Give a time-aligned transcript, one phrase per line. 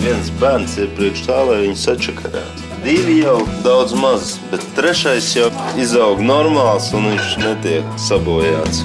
[0.00, 2.68] Viens bērns ir priekš tā, lai viņu sačakarētu.
[2.80, 8.80] Divi jau daudz maz, bet trešais jau izaug normāls un viņš netiek sabojāts.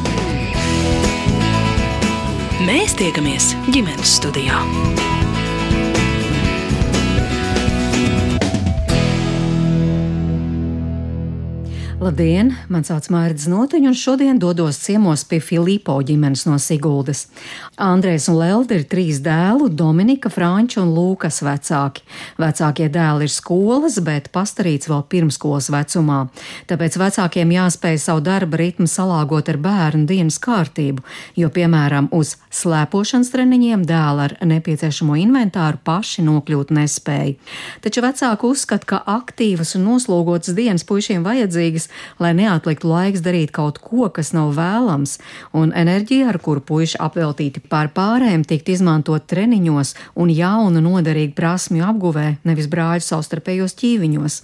[2.66, 4.60] Mēs tiekamies ģimenes studijā.
[12.06, 12.52] Labdien!
[12.70, 17.24] Mani sauc Mārcis Notiņš, un šodien dodos ciemos pie Filipo ģimenes no Siguldas.
[17.82, 22.04] Andrēs un Lelda ir trīs dēlu- Dominika, Franča un Lūkas vecāki.
[22.38, 26.30] Vecākie dēli ir skolas, bet pastarīts vēl pirmskolas vecumā.
[26.70, 31.02] Tāpēc vecākiem jāspēj savu darba ritmu salāgot ar bērnu dienas kārtību,
[31.36, 37.34] jo, piemēram, uz slēpošanas treniņiem dēli ar nepieciešamo inventāru paši nokļūt nespēja.
[37.82, 43.80] Taču vecāki uzskata, ka aktīvas un noslogotas dienas puišiem vajadzīgas, lai neatliktu laiks darīt kaut
[43.84, 45.18] ko, kas nav vēlams,
[45.54, 51.86] un enerģija, ar kuru puiši apveltīti pār pārējiem, tikt izmantot treniņos un jaunu noderīgu prasmju
[51.86, 54.42] apguvē, nevis brāļu savstarpējos ķīviņos.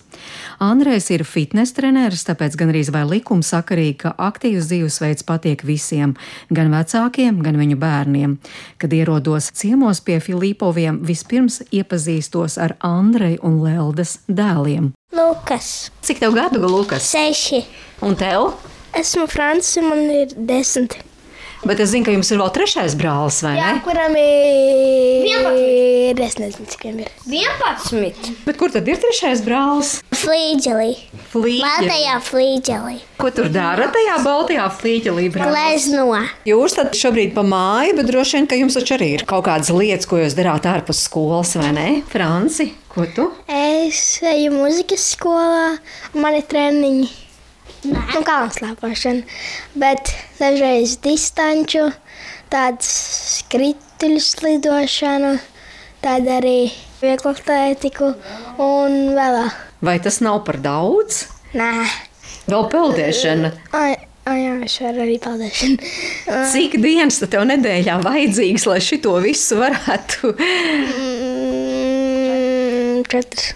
[0.62, 6.16] Andrēs ir fitnes treneris, tāpēc gan arī vai likuma sakarīgi, ka aktīvs dzīvesveids patiek visiem,
[6.54, 8.38] gan vecākiem, gan viņu bērniem.
[8.82, 14.92] Kad ierodos ciemos pie Filipoviem, vispirms iepazīstos ar Andreju un Leldas dēliem.
[15.32, 17.04] Lukas, Cik tev gadu, Lukas?
[17.08, 17.64] seši.
[18.04, 18.52] Un tev?
[19.00, 20.98] Esmu Francis, un man ir desmit.
[21.64, 23.70] Bet es zinu, ka jums ir vēl trešais brālis, vai ne?
[23.86, 25.30] kuram ir.
[26.26, 27.12] Es nezinu, cik viņam ir.
[27.30, 28.32] 11.
[28.48, 30.02] Bet kur tad ir trešais brālis?
[30.22, 30.92] Flīģelī.
[31.32, 31.62] Flīģi.
[31.64, 32.98] Baltajā flīģelī.
[33.18, 35.30] Ko tur dara tajā baltajā flīģelī?
[35.34, 36.20] Glezno.
[36.46, 39.72] Jūs tad šobrīd pa māju, bet droši vien, ka jums taču arī ir kaut kādas
[39.74, 41.88] lietas, ko jūs darāt ārpus skolas, vai ne?
[42.12, 43.26] Franci, ko tu?
[43.50, 45.80] Es eju muzikas skolā,
[46.14, 47.10] man ir treniņi.
[47.90, 49.26] Nu, kā slēpošana.
[49.82, 51.88] Bet dažreiz distanču,
[52.54, 55.34] tādu skrituļu slidošanu,
[56.06, 56.56] tādu arī
[57.02, 58.14] vieglu atlētiku
[58.62, 59.44] un vēl.
[59.82, 61.24] Vai tas nav par daudz?
[61.58, 61.72] Nē,
[62.52, 63.50] Vēl peldēšana.
[63.78, 63.96] ai,
[64.30, 65.78] ai, jā, es varu arī peldēšanu.
[66.52, 70.32] Cik dienas tev nedēļā vajadzīgas, lai šito visu varētu?
[71.72, 73.54] Mm, Četras.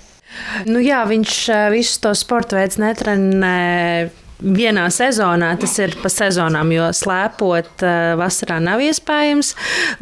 [0.69, 1.33] Nu, jā, viņš
[1.73, 4.09] visus tos sporta veidus netrenē.
[4.43, 9.53] Vienā sezonā tas ir pa sezonām, jo slēpot eh, vasarā nav iespējams.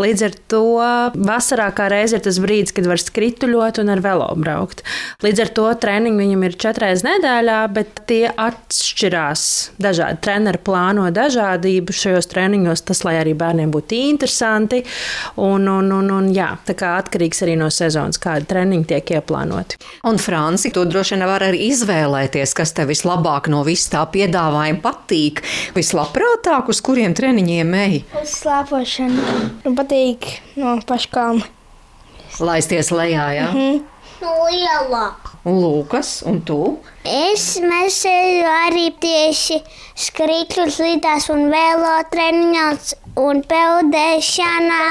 [0.01, 0.63] Līdz ar to
[1.13, 4.81] vasarā kā reiz ir tas brīdis, kad var skrituļot un ar velo braukt.
[5.21, 9.43] Līdz ar to treniņi viņam ir četras nedēļā, bet tie atšķirās.
[9.83, 14.81] Dažādi treneri plāno dažādību šajos treniņos, tas lai arī bērniem būtu interesanti.
[15.37, 19.77] Un, un, un, un, jā, tā kā atkarīgs arī no sezonas, kādi treniņi tiek ieplānoti.
[20.09, 24.81] Un Franci, tu droši vien vari arī izvēlēties, kas tev vislabāk no vis tā piedāvājuma
[24.83, 25.43] patīk.
[25.75, 27.99] Vislabprātāk, uz kuriem treniņiem ej?
[28.21, 29.25] Uz slēpošanu.
[29.65, 30.29] Man patīk
[30.59, 31.43] no paškām.
[32.41, 33.49] Laisties lejā, jā.
[33.51, 33.79] Ja?
[34.23, 35.05] No lielā.
[35.43, 36.57] Un Lūkas, un tu?
[37.03, 39.59] Es mēsēju arī tieši
[39.99, 44.83] skrituļus lidās un vēlo treniņos un peldēšanā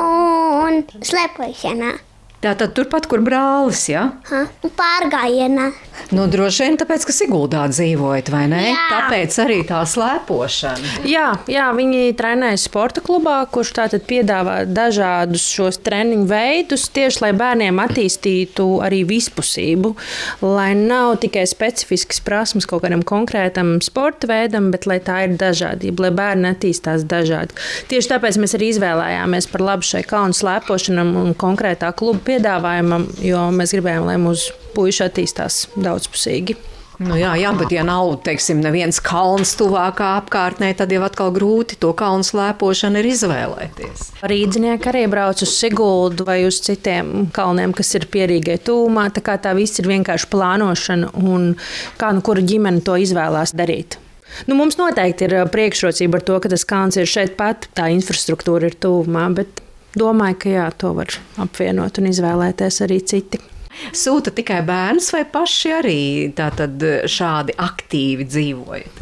[0.00, 1.98] un slepošanā.
[2.40, 4.06] Tātad turpat, kur brālis, jā?
[4.30, 4.38] Ha?
[4.64, 5.66] Un Pārgājienā.
[6.16, 8.62] Nu, droši vien tāpēc, ka Siguldā dzīvojat, vai ne?
[8.70, 8.84] Jā.
[8.88, 10.94] Tāpēc arī tā slēpošana.
[11.04, 17.30] Jā, jā, viņi trenējas sporta klubā, kurš tātad piedāvā dažādus šos treniņu veidus, tieši lai
[17.36, 19.92] bērniem attīstītu arī vispusību,
[20.40, 26.08] lai nav tikai specifiskas prasmes kaut kādam konkrētam sporta veidam, bet lai tā ir dažādība,
[26.08, 27.60] lai bērni attīstās dažādi.
[27.92, 33.44] Tieši tāpēc mēs arī izvēlējāmies par labu šai kalnu slēpošanam un konkrētā kluba piedāvājumam, jo
[33.54, 36.56] mēs gribējām, lai mūsu puiši attīstās daudzpusīgi.
[37.00, 41.78] Nu, jā, jā, bet ja nav, teiksim, neviens kalns tuvākā apkārtnē, tad jau atkal grūti
[41.80, 44.10] to kalnu slēpošanu ir izvēlēties.
[44.28, 49.06] Rīdzinieki arī brauc uz Siguldu vai uz citiem kalniem, kas ir pierīgai tūmā.
[49.16, 51.54] Tā kā tā viss ir vienkārši plānošana un
[51.96, 53.96] kā nu kura ģimene to izvēlās darīt.
[54.44, 58.68] Nu, mums noteikti ir priekšrocība ar to, ka tas kalns ir šeit pat, tā infrastruktūra
[58.68, 59.64] ir tuvumā, bet
[59.98, 63.40] domāju, ka jā, to var apvienot un izvēlēties arī citi.
[63.96, 66.00] Sūta tikai bērns vai paši arī
[66.36, 69.00] tātad šādi aktīvi dzīvojat?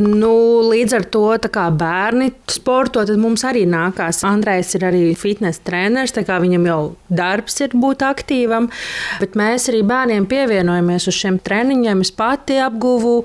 [0.00, 0.32] Nu,
[0.68, 4.22] līdz ar to, kā bērni sporto, tad mums arī nākās.
[4.26, 6.80] Andrejs ir arī fitnes treneris, tā kā viņam jau
[7.12, 8.68] darbs ir būt aktīvam.
[9.20, 12.02] Bet mēs arī bērniem pievienojamies uz šiem treniņiem.
[12.04, 13.22] Es pati apguvu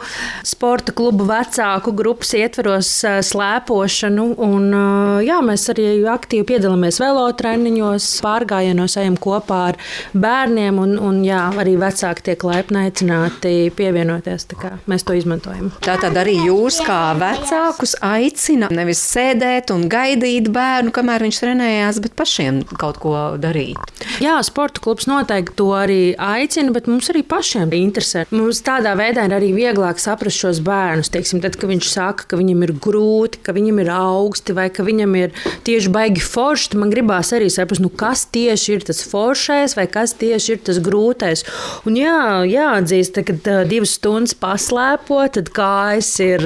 [0.47, 4.29] sporta klubu vecāku grupas ietveros ā, slēpošanu.
[4.43, 4.85] Un, ā,
[5.25, 9.81] jā, mēs arī aktīvi piedalāmies velotreniņos, pārgājienos, ejam kopā ar
[10.13, 10.72] bērniem.
[10.73, 14.47] Bērniem, un, un jā, arī vecāki tiek laipni aicināti pievienoties.
[14.87, 15.71] Mēs to izmantojam.
[15.83, 22.01] Tā tad arī jūs, kā vecākus, aicina nevis sēdēt un gaidīt bērnu, kamēr viņš trenējās,
[22.03, 23.77] bet pašiem kaut ko darīt.
[24.21, 28.25] Jā, sporta klubs noteikti to arī aicina, bet mums arī pašiem interesē.
[28.31, 31.11] Mums tādā veidā ir arī vieglāk saprast šos bērnus.
[31.13, 34.85] Teiksim, tad, kad viņš saka, ka viņam ir grūti, ka viņam ir augsti vai ka
[34.85, 35.33] viņam ir
[35.67, 40.15] tieši baigi forši, man gribās arī saprast, nu, kas tieši ir tas foršais vai kas
[40.19, 41.43] tieši ir tas grūtais.
[41.89, 46.45] Un jā, jāatzīst, ka divas stundas paslēpo, tad kājas ir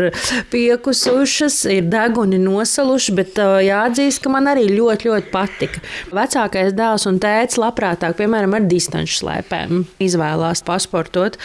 [0.51, 5.83] piekusušas, ir deguni nosaluši, bet jāatzīst, ka man arī ļoti, ļoti patika.
[6.15, 11.37] Vecākais dēls un tēvs labprātāk, piemēram, ar distanču slēpēm izvēlās pasportot.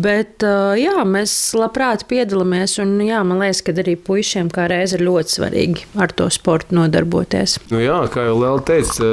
[0.00, 0.44] Bet
[0.80, 5.36] jā, mēs labprāt piedalāmies, un jā, man liekas, ka arī puišiem kā reiz ir ļoti
[5.36, 7.58] svarīgi ar to sportu nodarboties.
[7.72, 9.08] Nu jā, kā jau Liela teica,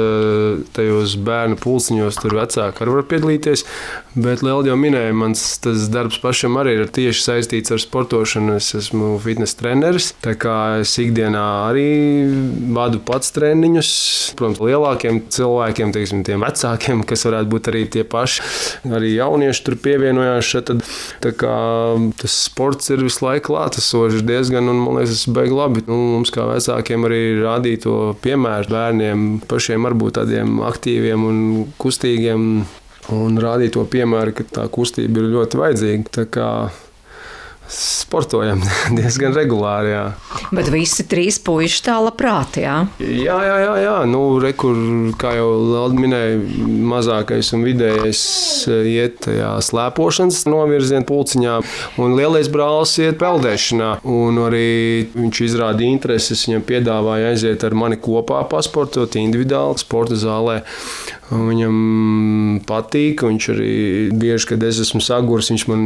[0.76, 3.64] tajos bērnu pulciņos tur vecāki arī var piedalīties.
[4.18, 5.42] Bet Liela jau minēja, mans
[5.92, 8.56] darbs pašam arī ir tieši saistīts ar sportošanu.
[8.58, 10.10] Es esmu fitnes treneris.
[10.24, 11.88] Tā kā es ikdienā arī
[12.74, 13.90] vadu pats treniņus.
[14.38, 18.44] Protams, lielākiem cilvēkiem, teiksim, tiem vecākiem, kas varētu būt arī tie paši,
[18.98, 20.54] arī jaunieši tur pievienojās.
[20.68, 20.82] Tad,
[21.22, 21.54] tā kā
[22.18, 25.84] tas sports ir visu laiku klātesošs diezgan, un man liekas, tas beigas labi.
[25.88, 31.40] Nu, mums kā vecākiem arī rādīt to piemēru bērniem, pašiem varbūt tādiem aktīviem un
[31.80, 32.50] kustīgiem.
[33.14, 36.26] Un rādīt to piemēru, ka tā kustība ir ļoti vajadzīga.
[37.68, 38.62] Sportojam
[38.96, 39.92] diezgan regulāri.
[39.92, 40.04] Jā.
[40.54, 42.78] Bet visi trīs puiši tā labprāt, jā?
[43.02, 43.74] Jā, jā, jā.
[43.84, 43.96] jā.
[44.08, 44.78] Nu, rekur,
[45.20, 46.38] kā jau Lapa minēja,
[46.88, 48.22] mazākais un vidējais
[48.72, 51.58] eh, iet tajā slēpošanas novirzienā, pulciņā,
[52.00, 53.98] un lielais brālis iet peldēšanā.
[54.08, 54.70] Un arī
[55.12, 60.62] viņš izrādīja intereses, viņam piedāvāja aiziet ar mani kopā pasportot individuāli sporta zālē.
[61.28, 63.72] Viņam patīk, viņš arī
[64.16, 65.82] bieži, kad es esmu sagurs, viņš man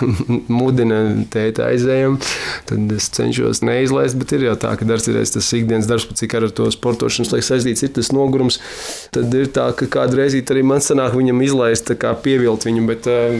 [0.60, 0.98] mudina
[1.32, 2.18] tēta aizējam.
[2.68, 6.48] Tad es cenšos neizlaist, bet ir jau tā, ka ir tas ikdienas darbs, cik ar
[6.50, 8.60] to sportošanas laiku saistīts, ir tas nogurums.
[9.14, 13.38] Tad ir tā, ka kādreiz arī man sanāk viņam izlaist, kā pievilt viņu, bet uh,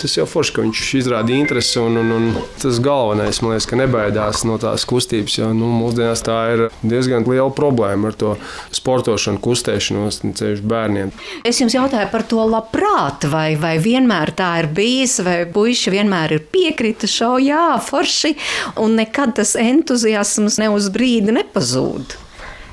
[0.00, 2.28] tas jau forši, ka viņš izrāda interesi un, un, un
[2.62, 7.26] tas galvenais, man liekas, ka nebaidās no tās kustības, jo nu, mūsdienās tā ir diezgan
[7.28, 8.34] liela problēma ar to
[8.74, 11.12] sportošanu, kustēšanos, ceļš bērnu bērniem.
[11.46, 16.36] Es jums jautāju par to labprāt, vai, vai vienmēr tā ir bijis, vai puiši vienmēr
[16.36, 18.34] ir piekrituši, oh, jā, forši,
[18.82, 22.16] un nekad tas entuziasms ne uz brīdi nepazūd.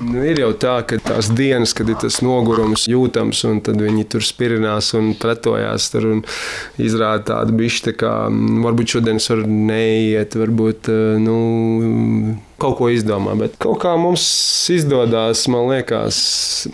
[0.04, 4.08] Nu, ir jau tā, ka tās dienas, kad ir tas nogurums jūtams, un tad viņi
[4.12, 6.24] tur spirinās un pretojās tur un
[6.82, 8.14] izrāda tādu bišķi, tā kā
[8.66, 10.90] varbūt šodien es varu neiet, varbūt,
[11.24, 11.38] nu,
[12.64, 13.36] kaut ko izdomā.
[13.40, 14.24] Bet kaut kā mums
[14.72, 16.18] izdodas, man liekas,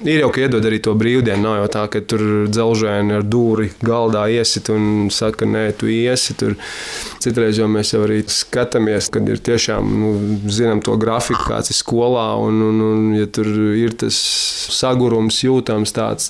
[0.04, 1.42] ir jau ka iedod arī to brīvdienu.
[1.44, 6.36] Nav jau tā, ka tur dzelžēni ar dūri galdā iesit un saka, nē, tu iesi
[6.40, 6.58] tur.
[7.24, 10.12] Citreiz jau mēs jau arī skatāmies, kad ir tiešām, nu,
[10.52, 13.50] zinām to grafiku, kāds ir skolā, un, un, un ja tur
[13.80, 14.16] ir tas
[14.80, 16.30] sagurums jūtams tāds,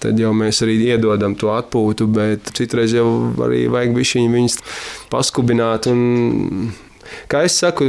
[0.00, 3.08] tad jau mēs arī iedodam to atpūtu, bet citreiz jau
[3.44, 4.58] arī vajag viņus
[5.12, 6.72] paskubināt un
[7.30, 7.86] Kā es saku,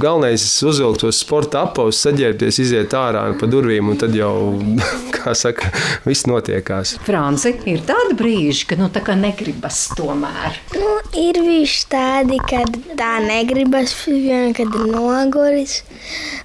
[0.00, 4.32] galvenais ir uzvilkt tos sporta apavus, saģērbties, iziet ārā pa durvīm, un tad jau,
[5.16, 5.72] kā saka,
[6.06, 6.96] viss notiekās.
[7.06, 10.58] Franci, ir tādi brīži, kad nu, tā kā negribas tomēr.
[10.78, 15.80] Nu, ir bijuši tādi, kad tā negribas, piemēram, kad ir noguris,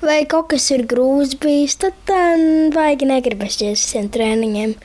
[0.04, 2.22] vai kaut kas ir grūts bijis, tad tā
[2.74, 4.76] vajag negribas uz visiem treniņiem.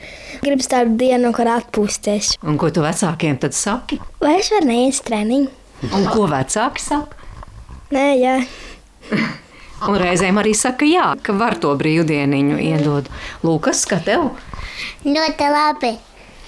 [0.43, 2.35] Gribas tādu dienu, kur atpūsties.
[2.45, 3.99] Un ko tu vecākiem tad saki?
[4.23, 5.58] Vai es varu neiet treniņu?
[5.87, 7.15] Un ko vecāki saka?
[7.95, 8.35] Nē, jā.
[9.87, 13.07] Un reizēm arī saka, jā, ka var to brīvdieniņu iedot.
[13.47, 14.29] Lūkas, kā tev?
[15.07, 15.95] Ļoti labi.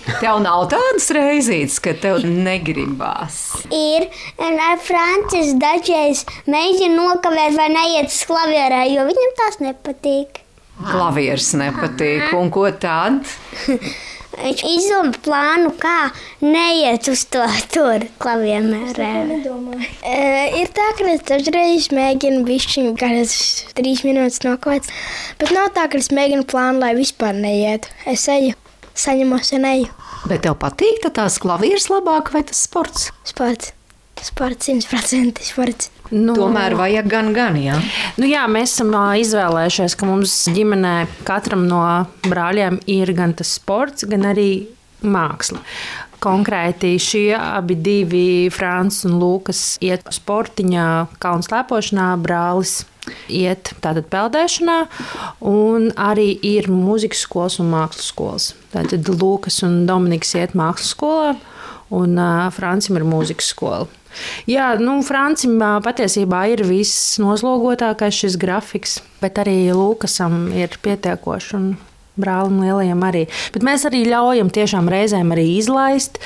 [0.01, 3.39] Tev nav tādas reizītes, ka tev negribās.
[3.71, 4.07] Ir
[4.41, 10.41] ar Francijas dažreiz mēģina nokavēt vai neiet uz klavierē, jo viņam tas nepatīk.
[10.81, 13.21] Klavieris nepatīk, un ko tad?
[14.31, 16.11] Viņš izdomā plānu, kā
[16.43, 19.09] neiet uz to tur klavierē.
[20.07, 20.21] E,
[20.61, 23.35] ir tā, ka es dažreiz mēģinu višķiņu, kādas
[23.77, 24.87] trīs minūtes nokavēt,
[25.41, 27.91] bet nav tā, ka es mēģinu plānu, lai vispār neietu.
[28.07, 28.55] Es eju,
[28.95, 29.91] saņemos un eju.
[30.31, 33.09] Bet tev patīk tās klavieres labāk vai tas sports?
[33.27, 33.75] Sports.
[34.21, 35.89] Sports, 100% sports.
[36.11, 37.55] Nu, Tomēr vajag gan, gan.
[37.59, 37.77] Jā,
[38.19, 38.91] nu, jā mēs esam
[39.21, 40.95] izvēlējušies, ka mums ģimenē
[41.27, 41.81] katram no
[42.27, 44.49] brāļiem ir gan tas sports, gan arī
[45.01, 45.61] māksla.
[46.21, 50.87] Konkrēti šie abi divi, Frančs un Lūkas, iet sportiņā,
[51.23, 52.11] kalnu slēpošanā.
[52.21, 52.83] Brālis
[53.31, 54.77] iet tātad peldēšanā,
[55.47, 58.51] un arī ir mūzikas skolas un mākslas skolas.
[58.75, 61.33] Tātad Lūkas un Dominiks iet mākslas skolā,
[61.89, 63.89] un uh, Francim ir mūzikas skola.
[64.49, 71.55] Jā, nu, Francim patiesībā ir viss noslogotākais šis grafiks, bet arī Lūkasam ir pietiekoši.
[71.59, 71.71] Un
[72.19, 73.25] brālim lielajam arī.
[73.53, 76.19] Bet mēs arī ļaujam tiešām reizēm arī izlaist.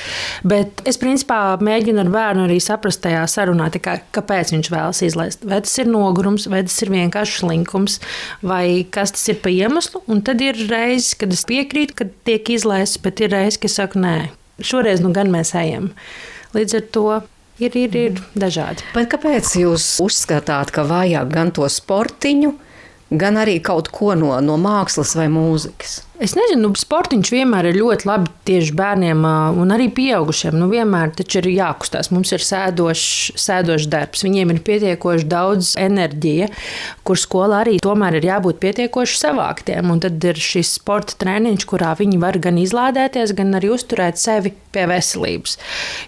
[0.46, 5.46] Bet es principā mēģinu ar bērnu arī saprast tajā sarunā, kā, kāpēc viņš vēlas izlaist.
[5.46, 8.00] Vai tas ir nogurums, vai tas ir vienkārši slinkums,
[8.46, 10.02] vai kas tas ir pa iemeslu.
[10.10, 13.78] Un tad ir reizes, kad es piekrītu, ka tiek izlaists, bet ir reizes, kad es
[13.80, 14.16] saku, nē,
[14.64, 15.92] šoreiz nu gan mēs ejam.
[16.56, 17.08] Līdz ar to
[17.56, 18.84] Ir, ir, ir dažādi.
[18.92, 22.52] Bet kāpēc jūs uzskatāt, ka vajag gan to sportiņu,
[23.10, 26.00] gan arī kaut ko no, no mākslas vai mūzikas?
[26.16, 29.20] Es nezinu, nu, sportiņš vienmēr ir ļoti labi tieši bērniem
[29.60, 30.54] un arī pieaugušiem.
[30.56, 32.08] Nu, vienmēr taču ir jākustās.
[32.08, 36.48] Mums ir sēdošs, sēdošs darbs, viņiem ir pietiekoši daudz enerģija,
[37.04, 39.92] kur skolā arī tomēr ir jābūt pietiekoši savāktiem.
[39.92, 44.54] Un tad ir šis sporta treniņš, kurā viņi var gan izlādēties, gan arī uzturēt sevi
[44.72, 45.58] pie veselības.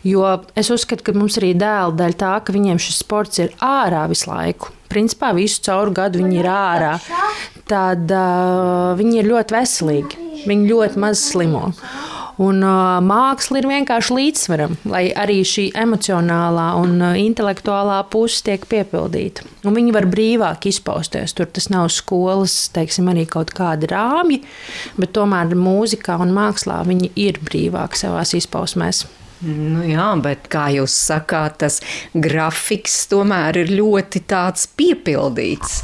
[0.09, 4.09] Jo es uzskatu, ka mums arī dēla daļa tā, ka viņiem šis sports ir ārā
[4.09, 4.73] visu laiku.
[4.89, 6.95] Principā visu cauru gadu viņi ir ārā.
[7.69, 10.29] Tad uh, viņi ir ļoti veselīgi.
[10.49, 11.67] Viņi ļoti maz slimo.
[12.39, 18.63] Un uh, māksla ir vienkārši līdzsvaram, lai arī šī emocionālā un uh, intelektuālā puse tiek
[18.71, 19.43] piepildīta.
[19.67, 21.35] Un viņi var brīvāk izpausties.
[21.35, 24.45] Tur tas nav skolas, teiksim, arī kaut kādi rāmji,
[24.97, 29.09] bet tomēr mūzikā un mākslā viņi ir brīvāki savās izpausmēs.
[29.47, 31.79] Nu jā, bet kā jūs sakāt, tas
[32.15, 34.25] grafiks tomēr ir ļoti
[34.79, 35.83] piepildīts.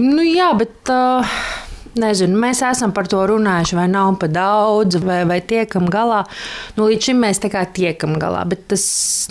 [0.00, 0.78] Nu jā, bet.
[0.88, 1.40] Uh,
[1.98, 6.20] Nezinu, mēs esam par to runājuši, vai nav pa daudz, vai, vai tiekam galā.
[6.76, 7.42] Nu, līdz šim mēs
[7.74, 8.84] tiekam galā, bet tas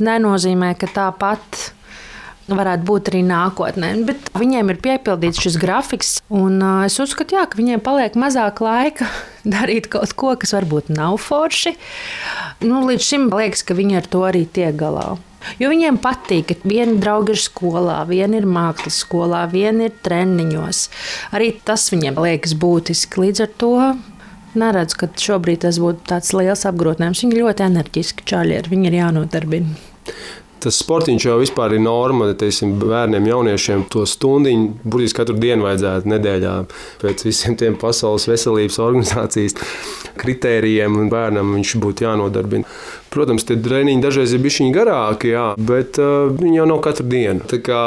[0.03, 1.69] nenozīmē, ka tāpat
[2.57, 3.93] varētu būt arī nākotnē.
[4.07, 9.07] Bet viņiem ir piepildīts šis grafiks, un es uzskatu, jā, ka viņiem paliek mazāk laika
[9.55, 11.75] darīt kaut ko, kas varbūt nav forši.
[12.65, 15.17] Nu, līdz šim liekas, ka viņi ar to arī tiek galā.
[15.59, 20.81] Jo viņiem patīk, ka viena drauga ir skolā, viena ir mākslas skolā, viena ir treniņos.
[21.35, 23.23] Arī tas viņiem liekas būtiski.
[23.23, 23.73] Līdz ar to
[24.59, 27.23] neredzu, ka šobrīd tas būtu tāds liels apgrūtinājums.
[27.25, 29.79] Viņi ļoti enerģiski čaļi ir, viņi ir jānodarbina.
[30.59, 32.29] Tas sportiņš jau vispār ir norma.
[32.39, 34.51] Teiksim, bērniem, jauniešiem to stundu
[34.83, 36.55] burtiski katru dienu vajadzētu nedēļā
[37.03, 39.55] pēc visiem tiem pasaules veselības organizācijas
[40.19, 42.67] kritērijiem, bērnam viņš būtu jānodarbina.
[43.09, 47.41] Protams, tie treniņi dažreiz ir bijuši garāki, jā, bet uh, viņi jau nav katru dienu.
[47.49, 47.79] Tā kā,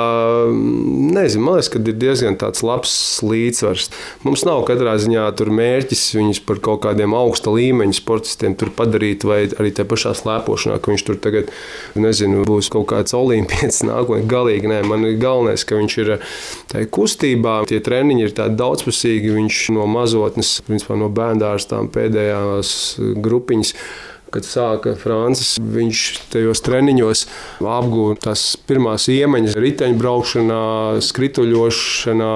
[0.50, 3.90] mm, nezinu, man liekas, ka ir diezgan labs līdzsvars.
[4.26, 9.70] Mums nav katrā ziņā mērķis viņus par kaut kādiem augsta līmeņa sportistiem padarīt, vai arī
[9.70, 11.52] tajā pašā slēpošanā, ka viņš tur tagad,
[11.94, 14.26] nezinu, būs kaut kāds olimpietis nākotnē.
[14.26, 16.14] Galīgi nē, man ir galvenais, ka viņš ir
[16.72, 17.60] tajā kustībā.
[17.70, 22.72] Tie treniņi ir tādi daudzpusīgi, viņš no mazotnes, principā no bērndārstām pēdējās
[23.22, 23.76] grupiņas
[24.32, 25.56] kad sāka Francis.
[25.60, 27.26] Viņš tajos treniņos
[27.60, 30.64] apgūta tās pirmās iemaņas riteņbraukšanā,
[31.10, 32.34] skrituļošanā.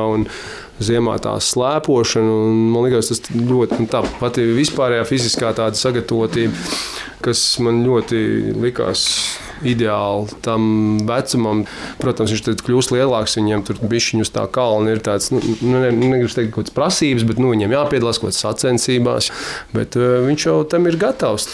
[0.76, 6.52] Ziemā tā slēpošana, un man liekas, tas ļoti nu, tā pati vispārējā fiziskā tāda sagatavotība,
[7.24, 8.20] kas man ļoti
[8.60, 9.06] likās
[9.64, 11.62] ideāli tam vecumam.
[12.02, 15.94] Protams, viņš tad kļūst lielāks, viņam tur bišķiņus tā kalni ir tāds, nu, nu ne,
[15.96, 19.32] negribu teikt, kaut kāds prasības, bet nu, viņam jāpiedalās kaut kādas sacensībās,
[19.72, 21.48] bet uh, viņš jau tam ir gatavs.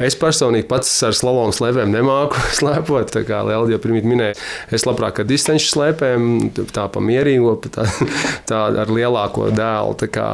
[0.00, 3.18] Es personīgi pats ar slavām slēpēm nemāku slēpot.
[3.28, 4.36] Kā Lielija pirmie minēja,
[4.72, 6.30] es labprāk ar distanču slēpēm,
[6.72, 7.86] tā pa mierīgo, tā,
[8.50, 9.98] tā ar lielāko dēlu.
[10.12, 10.28] Kā,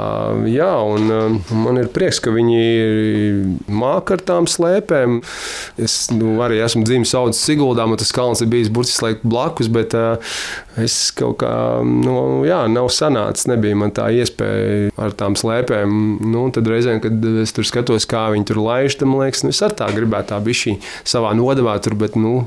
[0.48, 2.62] jā, un um, man ir prieks, ka viņi
[3.68, 5.18] māca ar tām slēpēm.
[5.80, 9.94] Es nu, arī esmu dzimis audzis Siguldā, man tas kalns ir bijis burtiski blakus, bet
[9.96, 10.36] uh,
[10.78, 15.98] es kaut kā, nu, jā, nav sanācis, nebija man tā iespēja ar tām slēpēm.
[16.28, 19.62] Nu, tad reizēm, kad es tur skatos, kā viņi tur laiž, tam liekas, nu, es
[19.64, 20.74] ar tā gribētu tā bišķi
[21.08, 22.46] savā nodevā tur, bet, nu,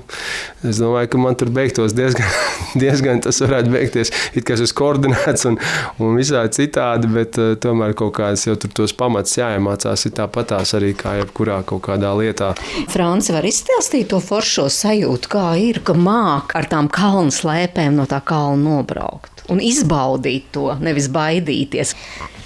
[0.68, 2.30] es domāju, ka man tur beigtos diezgan,
[2.82, 5.58] diezgan tas varētu beigties, it kā es esmu koordinēts un,
[6.02, 10.76] un visādi citādi, bet uh, tomēr kaut kādas jau tur tos pamats jāiemācās, ir tāpatās
[10.78, 12.54] arī kā jebkurā kaut kādā lietā.
[12.92, 18.08] Franci var izstāstīt to foršo sajūtu, kā ir, ka māk ar tām kalnu slēpēm no
[18.10, 21.96] tā kalna nobraukt un izbaudīt to, nevis baidīties.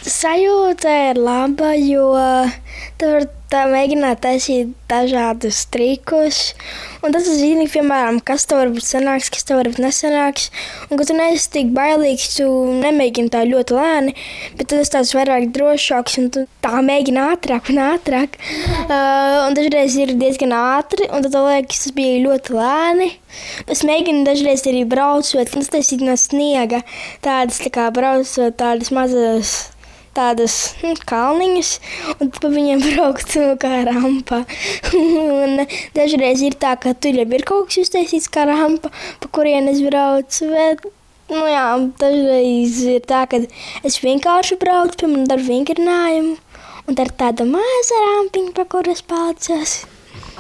[0.06, 2.12] Sajūta ir laba, jo
[2.96, 6.54] Tu vari tā mēģināt taisīt dažādus trikus.
[7.06, 10.48] Un tas ir zini, piemēram, kas tev varbūt sanāks, kas tev varbūt nesanāks.
[10.88, 12.48] Un, kad tu neesi tik bailīgs, tu
[12.80, 14.16] nemēģini tā ļoti lēni,
[14.58, 18.40] bet tu esi tāds vairāk drošāks un tu tā mēģini ātrāk un ātrāk.
[18.88, 23.12] Uh, un dažreiz ir diezgan ātri, un tad liekas, tas bija ļoti lēni.
[23.70, 26.82] Es mēģinu dažreiz arī braucot, uztaisīt no sniega
[27.22, 29.75] tādas tā kā braucot, tādas mazas
[30.16, 31.72] tādas nu, kalniņas,
[32.20, 34.44] un pa viņiem braukt kā rampa.
[35.00, 35.64] un
[35.96, 38.92] dažreiz ir tā, ka tur jau ir kaut kas uztaisīts kā rampa,
[39.22, 40.52] pa kurien es braucu.
[40.52, 40.86] Bet,
[41.32, 41.68] nu, jā,
[42.02, 43.42] dažreiz ir tā, ka
[43.88, 46.38] es vienkārši braucu pie manas darba vingrinājumu,
[46.86, 49.82] un tā ir tāda maza rampiņa, pa kuras pācās.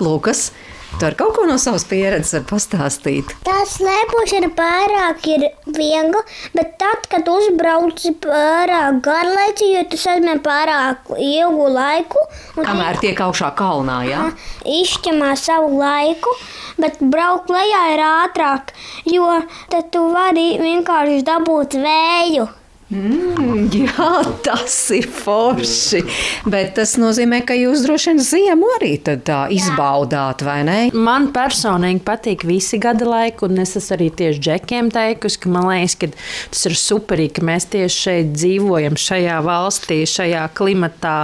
[0.03, 0.50] Lūkas,
[0.95, 3.33] Tu ar kaut ko no savas pieredzes vari pastāstīt.
[3.43, 5.43] Tā slēpošana pārāk ir
[5.75, 6.21] viegla,
[6.55, 12.23] bet tad, kad uzbrauc pārāk garlaicīgi, jo tas aizņem pārāk ilgu laiku,
[12.55, 14.23] Kamēr tiek augšā kalnā, jā?
[14.63, 16.31] izķemā savu laiku,
[16.79, 18.71] bet braukt lejā ir ātrāk,
[19.11, 19.27] jo
[19.75, 22.47] tad tu vari vienkārši dabūt vēju.
[22.94, 24.10] Mm, jā,
[24.46, 26.04] tas ir forši.
[26.46, 30.75] Bet tas nozīmē, ka jūs droši vien ziemu arī tā izbaudāt, vai ne?
[30.94, 35.98] Man personīgi patīk visi gada laiki, un es arī tieši džekiem teikusi, ka man liekas,
[35.98, 36.12] ka
[36.54, 41.18] tas ir superīgi, ka mēs tieši šeit dzīvojam, šajā valstī, šajā klimatā,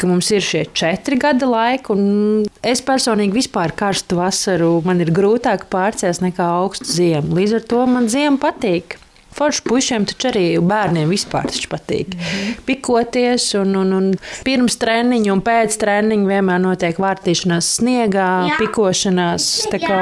[0.00, 2.00] ka mums ir šie četri gada laiki.
[2.64, 7.36] Es personīgi vispār karstu vasaru man ir grūtāk pārciest nekā augstu ziemu.
[7.36, 9.03] Līdz ar to man ziema patīk.
[9.34, 12.14] Forši puišiem taču arī bērniem vispār patīk.
[12.14, 12.54] Mm -hmm.
[12.66, 14.14] Pikoties, un, un, un
[14.44, 18.56] pirms treniņa un pēc treniņa vienmēr notiek vārtīšanās sniegā, Jā.
[18.58, 19.66] pikošanās.
[19.72, 20.00] Tā kā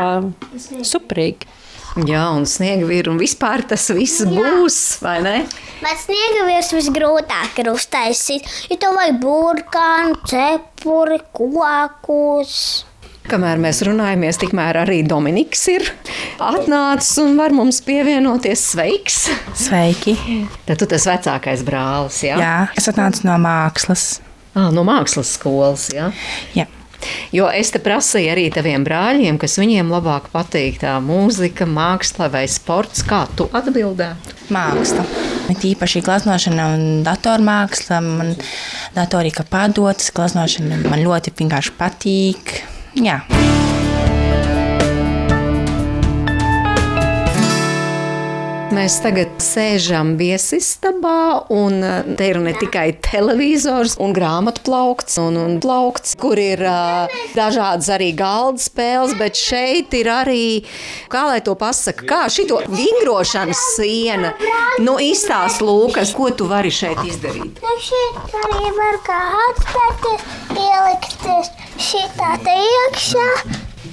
[0.82, 1.46] superīgi.
[1.92, 5.34] Jā, un sniega vīri, un vispār tas viss būs, vai ne?
[5.82, 12.86] Bet sniega virsmas visgrūtāk ir uztaisīt, jo tev vajag burkānu, cepuri, kokus.
[13.30, 15.86] Kamēr mēs runājamies, tikmēr arī Dominiks ir
[16.42, 18.64] atnācis un var mums pievienoties.
[18.72, 19.18] Sveiks!
[19.58, 20.16] Sveiki!
[20.66, 22.36] Tad tu tas vecākais brālis, jā?
[22.40, 24.06] Jā, es atnācu no mākslas.
[24.52, 26.10] Ah, no mākslas skolas, jā.
[26.58, 26.66] Jā.
[27.34, 32.44] Jo es te prasīju arī taviem brāļiem, kas viņiem labāk patīk tā mūzika, māksla vai
[32.50, 33.02] sports.
[33.06, 34.36] Kā tu atbildētu?
[34.54, 35.06] Māksla.
[35.50, 38.02] It īpaši glaznošana un datormāksla.
[38.04, 38.34] Man
[38.94, 42.60] datorika padodas, glaznošana man ļoti vienkārši patīk.
[42.94, 43.22] Jā.
[48.72, 55.36] Mēs tagad sēžam viesistabā, un uh, te ir ne tikai televizors, un grāmatu plaukts, un,
[55.36, 60.44] un plaukts, kur ir uh, dažādas arī galda spēles, bet šeit ir arī,
[61.12, 64.32] kā lai to pasaka, kā šito vingrošanas siena.
[64.80, 67.60] Nu, izstāst Lūkas, ko tu vari šeit izdarīt.
[67.60, 69.20] Nu šeit arī var kā
[69.50, 70.24] atspērties,
[70.56, 71.52] ielikties
[71.90, 73.28] šitā te iekšā,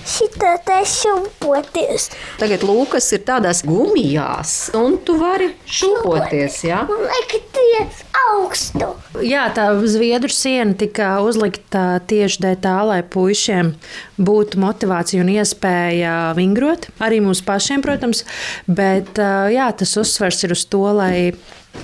[0.07, 2.09] šitā te šūpoties.
[2.39, 6.83] Tagad Lūkas ir tādās gumijās, un tu vari šūpoties, jā?
[6.89, 8.93] Un likties augstu.
[9.25, 13.73] Jā, tā zviedru siena tika uzlikta tieši tā, lai puišiem
[14.19, 16.89] būtu motivācija un iespēja vingrot.
[17.03, 18.25] Arī mums pašiem, protams,
[18.67, 21.31] bet jā, tas uzsvers ir uz to, lai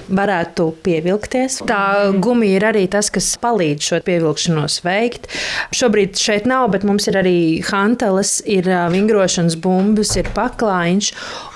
[0.05, 1.59] varētu pievilkties.
[1.69, 5.29] Tā gumija ir arī tas, kas palīdz šo pievilkšanos veikt.
[5.75, 7.37] Šobrīd šeit nav, bet mums ir arī
[7.69, 11.13] hanteles, ir vingrošanas bumbas, ir paklājiņš.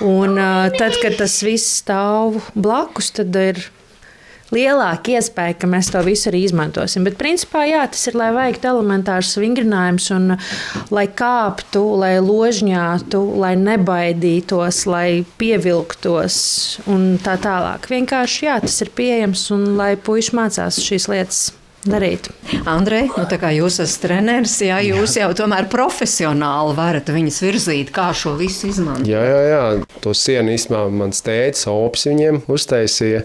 [0.10, 0.40] Un
[0.78, 3.68] tad, kad tas viss stāv blakus, tad ir
[4.56, 7.06] lielāka iespēja, ka mēs to visu arī izmantosim.
[7.08, 10.36] Bet, principā, jā, tas ir, lai veiktu elementārs vingrinājums, un
[10.94, 15.08] lai kāptu, lai ložņātu, lai nebaidītos, lai
[15.42, 16.42] pievilktos
[16.90, 17.90] un tā tālāk.
[17.92, 21.48] Vienkārši jā, tas ir pieejams un lai puiši mācās šīs lietas.
[21.88, 22.26] Darīt.
[22.68, 27.94] Andrej, nu tā kā jūs esat treneris, jā, jūs jau tomēr profesionāli varat viņus virzīt,
[27.96, 29.08] kā šo visu izmantot.
[29.08, 29.62] Jā, jā, jā.
[30.04, 33.24] To sienu īstenībā mans tēvs Opis viņiem uztaisīja.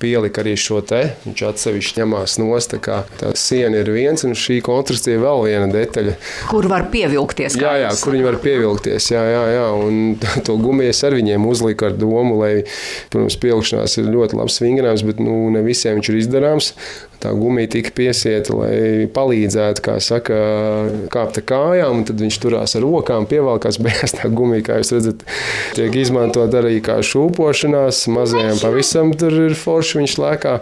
[0.00, 1.00] Pielika arī šo te.
[1.24, 2.76] Viņš atsevišķi ņemās nost.
[2.84, 6.16] Kā tā siena ir viens, un šī kontrastīva ir vēl viena detaļa.
[6.50, 7.58] Kur var pievilkties?
[7.60, 9.10] Jā, jā, kur viņi var pievilkties.
[9.14, 9.66] Jā, jā, jā.
[9.84, 10.16] Un
[10.46, 12.52] to gumiju es ar viņiem uzliku ar domu, lai,
[13.12, 16.72] protams, pievilkšanās ir ļoti labs vingrinājums, bet nu, ne visiem viņš ir izdarāms.
[17.24, 20.36] Tā gumija tika piesieta, lai palīdzētu, kā saka,
[21.12, 24.12] kāpt ar kājām, tad viņš turās ar rokām, pievelkās beigās.
[24.18, 25.24] Tā gumija, kā jūs redzat,
[25.78, 28.04] tiek izmantot arī kā šūpošanās.
[28.12, 30.58] Mazajiem pavisam tur ir forši, viņš lēkā.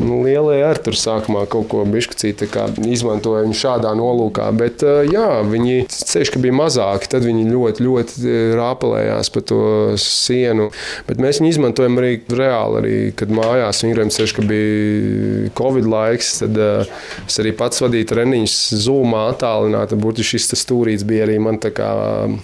[0.00, 2.44] Nu, lielie arī tur sākumā kaut ko bišķicīt
[2.88, 8.36] izmantoja viņu šādā nolūkā, bet jā, viņi ceļš, ka bija mazāki, tad viņi ļoti, ļoti
[8.56, 9.60] rāpelējās pa to
[10.00, 10.70] sienu.
[11.08, 16.32] Bet mēs viņu izmantojam arī reāli, arī, kad mājās vingrējam ceļš, ka bija Covid laiks,
[16.40, 19.98] tad uh, es arī pats vadīju treniņus zūmā attālināti.
[20.00, 21.90] Būtiski šis stūrīts bija arī man kā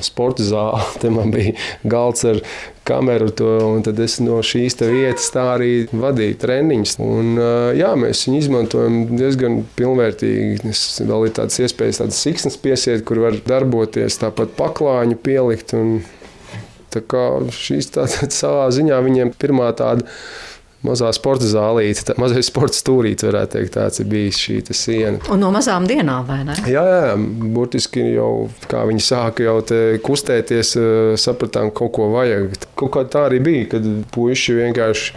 [0.05, 0.83] sporta zāle.
[1.03, 1.55] Te man bija
[1.87, 2.43] galds ar
[2.87, 6.99] kameru, to, un tad es no šīs vietas tā arī vadīju treniņus.
[7.03, 10.61] Un, uh, jā, mēs viņu izmantojam diezgan pilnvērtīgi.
[10.71, 15.75] Es vēl ir tādas iespējas, tādas siksnas piesiet, kur var darboties, tāpat paklāņu pielikt.
[15.79, 15.99] Un,
[16.97, 20.07] Tā kā šīs tādā savā ziņā viņiem pirmā tāda
[20.87, 25.21] mazā sporta zālīte, mazais sporta stūrītis, varētu teikt, tāds ir bijis šī siena.
[25.33, 26.57] Un no mazām dienām, vai ne?
[26.71, 27.15] Jā, jā
[27.57, 29.59] burtiski jau, kā viņi sāka jau
[30.07, 32.57] kustēties, eh, sapratām, ka kaut ko vajag.
[32.79, 35.13] Kaut kā tā arī bija, kad puiši vienkārši,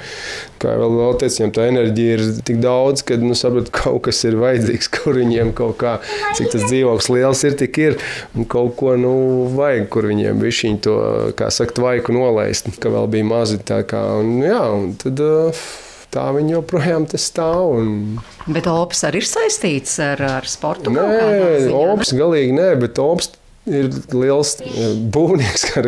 [0.62, 4.40] kā vēl, vēl teicu, tā enerģija ir tik daudz, ka, nu, saprat, kaut kas ir
[4.42, 5.98] vajadzīgs, kur viņiem kaut kā,
[6.38, 8.00] cik tas dzīvoklis liels ir, tik ir,
[8.36, 9.14] un kaut ko, nu,
[9.58, 10.98] vajag, kur viņiem bišķiņ to,
[11.40, 15.68] kā saka, tvaiku nolaist, ka vēl bija mazi tā kā, un jā, un tad, uh,
[16.14, 17.76] tā viņi joprojām stāv.
[17.80, 18.22] Un...
[18.50, 20.94] Bet ops arī ir saistīts ar, ar sportu?
[20.94, 23.34] Nē, ops galīgi nē, bet ops
[23.68, 25.84] ir liels e, būvnieks, kā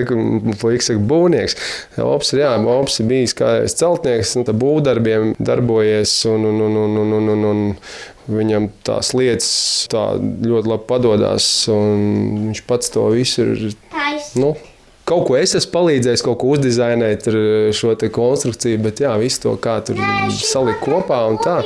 [0.62, 1.58] puikas saka, būvnieks.
[2.04, 6.98] Ops ir, jā, ops ir bijis kā celtnieks, nu, būvdarbiem darbojies un, un, un, un,
[7.04, 7.64] un, un, un, un
[8.32, 9.52] viņam tās lietas
[9.92, 13.72] tā ļoti labi padodas, un viņš pats to visu ir.
[14.40, 14.54] Nu,
[15.12, 17.38] kaut ko es esmu palīdzējis, kaut ko uzdizainēt ar
[17.76, 20.00] šo konstrukciju, bet jā, visu to kā tur
[20.38, 21.60] salikt kopā un tā.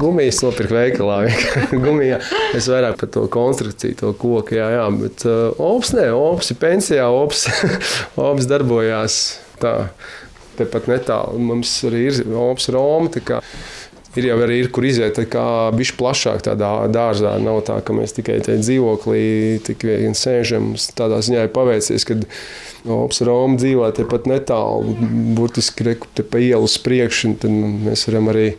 [0.00, 1.18] Gumijas nopirkt veikalā.
[1.84, 2.20] Gumijā
[2.56, 6.60] es vairāk par to konstrukciju, to koku, jā, jā bet uh, ops, nē, ops ir
[6.62, 7.48] pensijā, ops,
[8.28, 9.22] ops darbojās
[9.62, 9.74] tā.
[10.54, 13.10] Tepat netālu mums arī ir ops Roma.
[14.14, 17.34] Ir jau arī, ir, kur iziet bišķi plašāk tādā dārzā.
[17.42, 19.24] Nav tā, ka mēs tikai tajā dzīvoklī
[19.66, 20.72] tikai sēžam.
[20.94, 22.20] Tādā ziņā ir paveicies, ka
[22.94, 24.94] Ops Roma dzīvo tepat netālu,
[25.34, 28.50] burtiski re, te pa ielas priekšu, tad mēs varam arī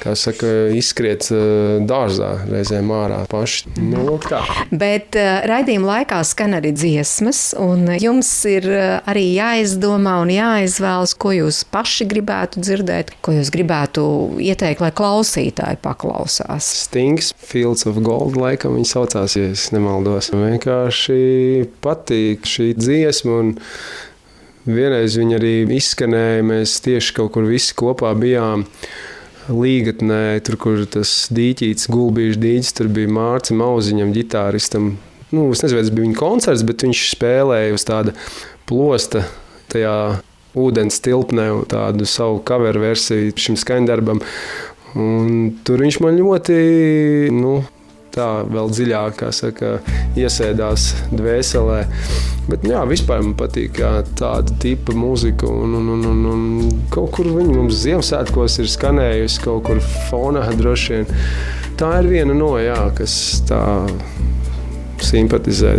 [0.00, 3.72] kā saka, izskriet eh, dārzā, reizēm ārā paši.
[3.80, 4.42] Nu, tā.
[4.74, 11.16] Bet uh, raidījuma laikā skan arī dziesmas, un jums ir uh, arī jāizdomā un jāizvēlas,
[11.20, 14.06] ko jūs paši gribētu dzirdēt, ko jūs gribētu
[14.44, 16.70] ieteikt, lai klausītāji paklausās.
[16.84, 20.32] Stings, Fields of Gold, laikam viņi saucās, ja es nemaldos.
[20.34, 21.20] Vienkārši
[21.84, 23.38] patīk šī dziesma.
[23.44, 23.54] Un,
[24.64, 28.64] Vienreiz viņa arī izskanēja, mēs tieši kaut kur visi kopā bijām
[29.52, 34.94] līgatnē, tur, kur tas dīķītis, gulbīšu dīķis, tur bija Mārcis Mauziņam, ģitāristam.
[35.34, 38.14] Nu, es nezinu, vai tas bija viņa koncerts, bet viņš spēlēja uz tāda
[38.68, 39.24] plosta
[39.72, 39.96] tajā
[40.54, 44.22] ūdens tilpnē tādu savu cover versiju šim skaņdarbam.
[44.94, 46.58] Un tur viņš man ļoti
[47.34, 47.56] nu,
[48.14, 49.78] tā vēl dziļāk saka,
[50.18, 51.80] iesēdās dvēselē.
[52.44, 55.48] Bet jā, vispār man patīk jā, tāda tipa mūzika.
[55.48, 60.44] Un, un, un, un, un kaut kur viņa mums Ziemassvētkos ir skanējusi, kaut kur fonā
[60.58, 61.10] droši vien.
[61.80, 63.16] Tā ir viena no, jā, kas
[63.48, 63.62] tā
[65.02, 65.78] simpatizē.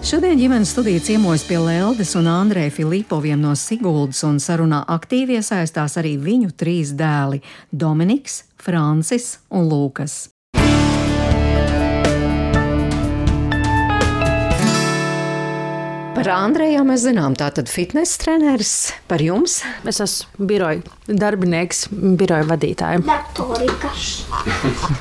[0.00, 5.98] Šodien ģimenes studija ciemos pie Leldes un Andrēja Filipoviem no Siguldas, un sarunā aktīvi iesaistās
[6.00, 7.42] arī viņu trīs dēli-
[7.82, 10.30] Dominiks, Francis un Lūkas.
[16.16, 19.62] Par Andreju mēs zinām, tā tad fitnesa treneris par jums.
[19.84, 23.04] Es esmu biroja darbinieks, biroja vadītāja.
[23.04, 23.92] Datorika.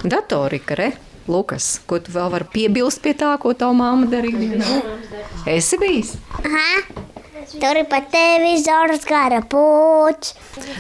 [0.04, 0.92] Datorika, re?
[1.30, 4.82] Lukas, ko tu vēl vari piebilst pie tā, ko tava māma darīja?
[5.54, 6.16] Esi bijis?
[6.42, 7.19] Aha.
[7.60, 10.36] Tur ir pat televizors, gara puķis.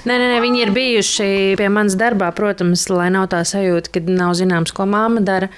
[0.07, 1.27] Nē, nē, nē, viņi ir bijuši
[1.59, 5.49] pie manas darbā, protams, lai nav tā sajūta, ka nav zināms, ko māma dara.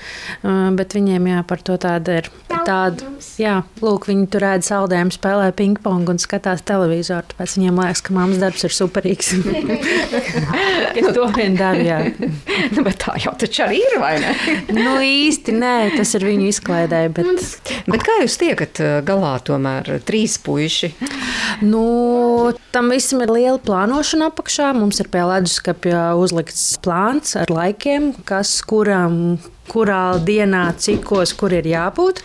[0.42, 2.30] Uh, bet viņiem jā, par to tāda ir.
[2.52, 3.08] Tāda,
[3.42, 7.26] jā, lūk, viņi tur ēd saldējumu, spēlē pingpong un skatās televizoru.
[7.32, 9.34] Tāpēc viņiem liekas, ka māmas darbs ir superīgs.
[11.02, 12.00] Ka to vien dara, jā.
[12.76, 14.32] Nu, bet tā jau taču arī ir, vai ne?
[14.78, 17.02] nu, īsti nē, tas ir viņu izklaidē.
[17.16, 17.48] Bet...
[17.90, 20.91] bet kā jūs tiekat uh, galā tomēr trīs puiši?
[21.62, 24.72] Nu, tam visam ir liela plānošana apakšā.
[24.74, 29.38] Mums ir pie leduskapja uzlikts plāns ar laikiem, kas kuram
[29.72, 32.22] kurā dienā, cikos, kur ir jābūt.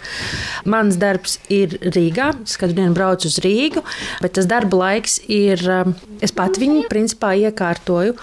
[0.68, 2.32] Mans darbs ir Rīgā.
[2.46, 3.84] Es katru dienu braucu uz Rīgu,
[4.24, 5.62] bet tas darba laiks ir.
[5.70, 8.16] Um, es pat viņu principā iekārtoju.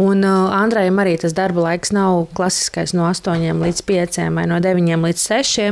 [0.00, 4.62] Un uh, Andrejam arī tas darba laiks nav klasiskais no 8 līdz 5 vai no
[4.64, 5.68] 9 līdz 6.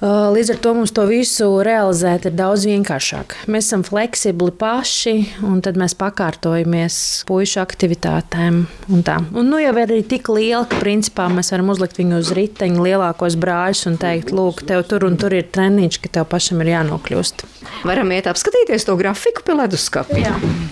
[0.00, 3.34] Līdz ar to mums to visu realizēt ir daudz vienkāršāk.
[3.52, 5.12] Mēs esam fleksibli paši,
[5.44, 6.96] un tad mēs pakārtojamies
[7.28, 8.62] puišu aktivitātēm.
[8.90, 9.18] Un tā.
[9.36, 12.86] un nu jau ir arī tik liela, ka principā mēs varam uzlikt viņu uz riteņa
[12.86, 16.72] lielākos brāļus un teikt, lūk, tev tur un tur ir treniņš, ka tev pašam ir
[16.72, 17.44] jānokļūst.
[17.84, 20.16] Varam iet apskatīties to grafiku pie leduskapa.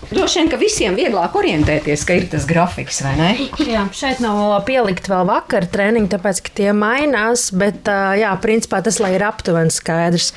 [0.09, 3.31] Droši vien, ka visiem vieglāk orientēties, ka ir tas grafiks, vai ne?
[3.61, 7.89] Jā, šeit nav pielikt vēl vakar treniņi, tāpēc, ka tie mainās, bet
[8.19, 10.33] jā, principā tas, lai ir aptuveni skaidrs,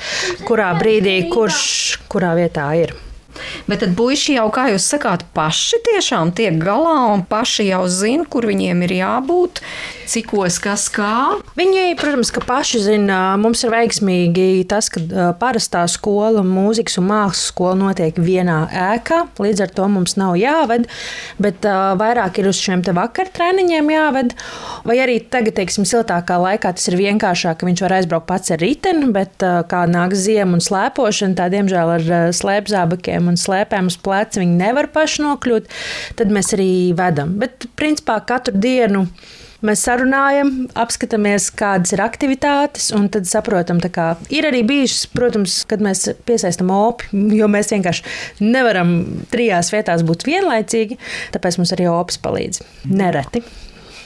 [0.48, 1.62] kurā brīdī kurš
[2.12, 2.94] kurā vietā ir.
[3.66, 8.26] Bet tad puiši jau, kā jūs sakāt, paši tiešām tiek galā un paši jau zina,
[8.28, 9.62] kur viņiem ir jābūt,
[10.12, 11.38] cikos kas kā.
[11.56, 17.48] Viņi, protams, ka paši zina, mums ir veiksmīgi tas, ka parastā skola, mūzikas un mākslas
[17.52, 18.58] skola notiek vienā
[18.92, 19.22] ēkā.
[19.42, 20.88] Līdz ar to mums nav jāved,
[21.42, 24.36] bet uh, vairāk ir uz šiem te vakar treniņiem jāved.
[24.88, 28.62] Vai arī tagad, teiksim, siltākā laikā tas ir vienkāršāk, ka viņš var aizbraukt pats ar
[28.62, 33.88] riteni, bet uh, kā nāk ziema un slēpošana, tā diemžēl ar uh, slēpzābakiem un slēpēm
[33.92, 35.70] uz pleca viņi nevar paši nokļūt,
[36.18, 37.38] tad mēs arī vedam.
[37.40, 39.06] Bet principā katru dienu.
[39.62, 45.84] Mēs sarunājam, apskatāmies, kādas ir aktivitātes, un tad saprotam, ka ir arī bijušas, protams, kad
[45.84, 48.96] mēs piesaistām opi, jo mēs vienkārši nevaram
[49.30, 50.98] trijās vietās būt vienlaicīgi,
[51.36, 52.64] tāpēc mums arī opis palīdz.
[52.90, 53.46] Nereti.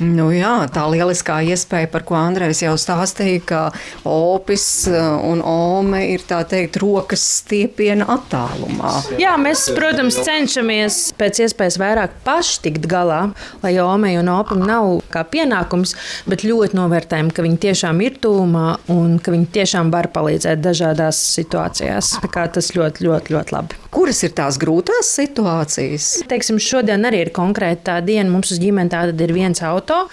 [0.03, 3.61] Nu jā, tā lieliskā iespēja, par ko Andrejs jau stāstīja, ka
[4.05, 8.93] opis uh, un ome ir tā teikt rokas stiepiena attālumā.
[9.21, 13.23] Jā, mēs, protams, cenšamies pēc iespējas vairāk paši tikt galā,
[13.65, 15.97] lai omei un opim nav kā pienākums,
[16.29, 21.23] bet ļoti novērtējam, ka viņi tiešām ir tūmā un ka viņi tiešām var palīdzēt dažādās
[21.39, 22.19] situācijās.
[22.21, 23.81] Tā kā tas ļoti, ļoti, ļoti labi.
[23.97, 26.11] Kuras ir tās grūtās situācijas?
[26.29, 28.29] Teiksim, šodien arī ir konkrēta diena.
[28.29, 30.11] Mums uz ģimeni tāda ir viens auto auto.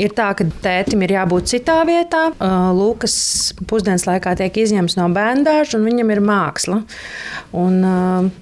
[0.00, 2.32] Ir tā, ka tētim ir jābūt citā vietā.
[2.74, 6.80] Lūkas pusdienas laikā tiek izņemts no bērngāža, un viņam ir māksla.
[7.54, 7.78] Un,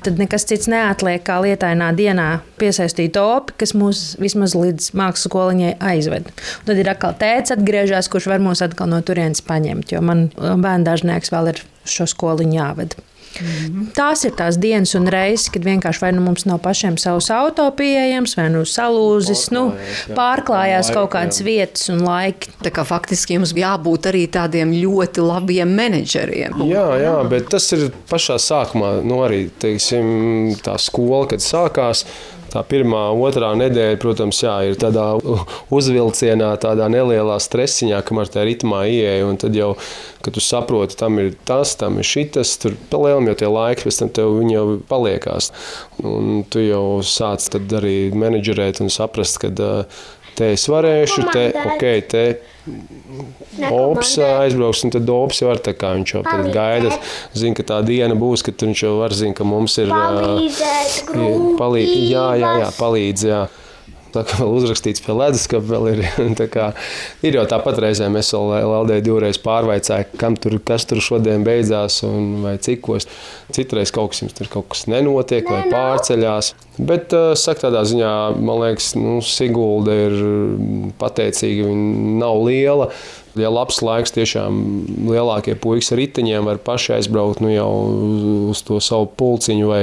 [0.05, 5.77] tad nekas cits neatliek, kā lietainā dienā piesaistīt opi, kas mūs vismaz līdz mākslas skoliņai
[5.93, 6.33] aizved.
[6.33, 10.31] Un tad ir atkal tēts atgriežas, kurš var mūs atkal no turienes paņemt, jo man
[10.37, 12.97] bērngāžnieks vēl ir šo skoliņu jāved.
[13.41, 13.87] Mm.
[13.97, 17.69] Tās ir tās dienas un reizes, kad vienkārši vai nu mums nav pašiem savs auto
[17.79, 19.65] pieejams, vai nu salūzis, nu,
[20.17, 22.53] pārklājās kaut kādas vietas un laiki.
[22.63, 26.61] Tā kā faktiski jums jābūt arī tādiem ļoti labiem menedžeriem.
[26.71, 32.07] Jā, jā, bet tas ir pašā sākumā, nu arī, teiksim, tā skola, kad sākās,
[32.53, 35.07] Tā pirmā, otrā nedēļa, protams, jā, ir tādā
[35.73, 39.25] uzvilcienā, tādā nelielā stresiņā, kamēr tā ritmā ieeja.
[39.31, 39.71] Un tad jau,
[40.25, 44.03] kad tu saproti, tam ir tas, tam ir šis, tur palielam jau tie laiki, pēc
[44.03, 45.53] tam tev viņi jau paliekās.
[46.05, 49.53] Un tu jau sāc arī menedžerēt un saprast, ka
[50.37, 52.27] te es varēšu, te, ok, te
[53.73, 56.93] Ops aizbrauks, un tad Ops jau var tā kā viņš jau tad gaida.
[57.35, 59.91] Zina, ka tā diena būs, kad viņš jau var zināt, ka mums ir.
[59.91, 61.11] Palīdzēt,
[61.59, 63.27] palīdz, jā, jā, jā, palīdz.
[63.33, 63.43] Jā.
[64.13, 66.03] Tā kā vēl uzrakstīts pie leduskapa, vēl ir.
[66.53, 66.73] Kā,
[67.25, 72.01] ir jau tāpat reizē mēs vēl Latvijā divreiz pārvaicājām, kam tur, kas tur šodien beidzās
[72.07, 73.09] un vai cikos.
[73.53, 76.53] Citreiz kaut kas, tur kaut kas nenotiek vai pārceļās.
[76.81, 80.15] Bet, saka, tādā ziņā, man liekas, nu, Sigulda ir
[81.01, 82.89] pateicīga, viņa nav liela.
[83.39, 84.57] Ja labs laiks, tiešām
[85.09, 87.69] lielākie puikas ar riteņiem var paši aizbraukt nu, jau
[88.53, 89.81] uz to savu pulciņu, vai,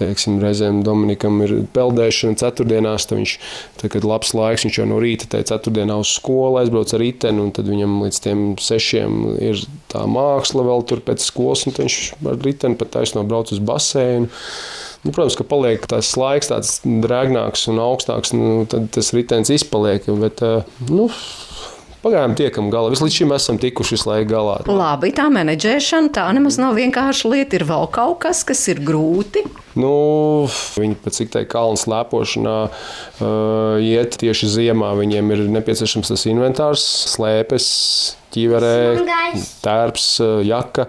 [0.00, 3.34] teiksim, reizēm Dominikam ir peldēšana ceturtdienās, tad viņš,
[3.82, 7.44] tad, kad labs laiks, viņš jau no rīta tajā ceturtdienā uz skolu aizbrauc ar riteni,
[7.44, 9.60] un tad viņam līdz tiem sešiem ir
[9.92, 12.00] tā māksla vēl tur pēc skolas, un viņš
[12.32, 14.32] ar riteni pat taisno brauc uz baseinu.
[15.04, 20.08] Nu, protams, ka paliek tas laiks tāds drēgnāks un augstāks, nu, tad tas ritenis izpaliek.
[20.18, 20.42] Bet,
[20.88, 21.06] nu,
[22.04, 22.92] Pagaidām tiekam galā.
[22.92, 24.58] Līdz šim esam tikuši visu laiku galā.
[24.68, 27.58] Labi, tā menedžēšana tā nemaz nav vienkārši lieta.
[27.58, 29.46] Ir vēl kaut kas, kas ir grūti.
[29.76, 30.48] Nu,
[30.80, 34.94] viņi pat cik tā kalnu slēpošanā uh, iet tieši ziemā.
[34.96, 37.66] Viņiem ir nepieciešams tas inventārs, slēpes,
[38.36, 38.76] ķīverē,
[39.64, 40.06] tērps,
[40.44, 40.86] jaka.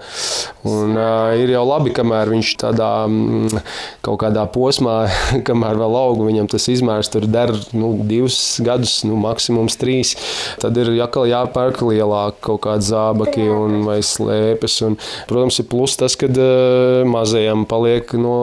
[0.68, 3.62] Un, uh, ir jau labi, kamēr viņš tādā mm,
[4.06, 4.98] kaut kādā posmā,
[5.48, 10.16] kamēr vēl aug, viņam tas izmērs tur der nu, divus gadus, nu, maksimums trīs.
[10.62, 14.80] Tad ir jākal jāpērk lielāk kaut kādi zābaki un vai slēpes.
[14.88, 18.38] Un, protams, ir plus tas, ka uh, mazajam paliek no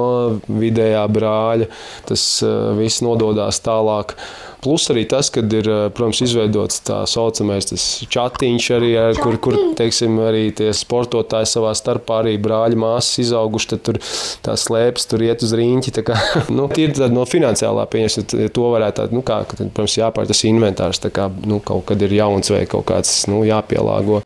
[0.49, 1.71] vidējā brāļa.
[2.09, 4.17] Tas uh, viss nododas tālāk.
[4.65, 7.67] Plus arī tas, ka ir protams, izveidots tā saucamais
[8.09, 13.69] chatiņš, arī, ar, kur, kur teiksim, arī tie sportotāji savā starpā, arī brāļi, māsas izauguši.
[13.75, 13.99] Tad tur
[14.47, 15.95] tā slēpjas, tur iet uz rīņķi.
[16.09, 16.17] Kā,
[16.57, 21.03] nu, ir no finansiālā pieņemsim, to varētu teikt, nu, kā, ka, protams, jāpār tas inventārs.
[21.13, 24.23] Kā, nu, kaut kad ir jauns vai kaut kāds nu, jāpielāgo.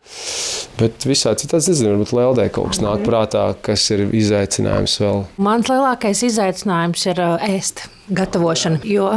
[0.78, 5.24] Bet visā citā ziņā, varbūt Leldē kaut kas nāk prātā, kas ir izaicinājums vēl.
[5.42, 8.82] Mans lielākais izaicinājums ir ēst, gatavošana.
[8.88, 9.10] Jo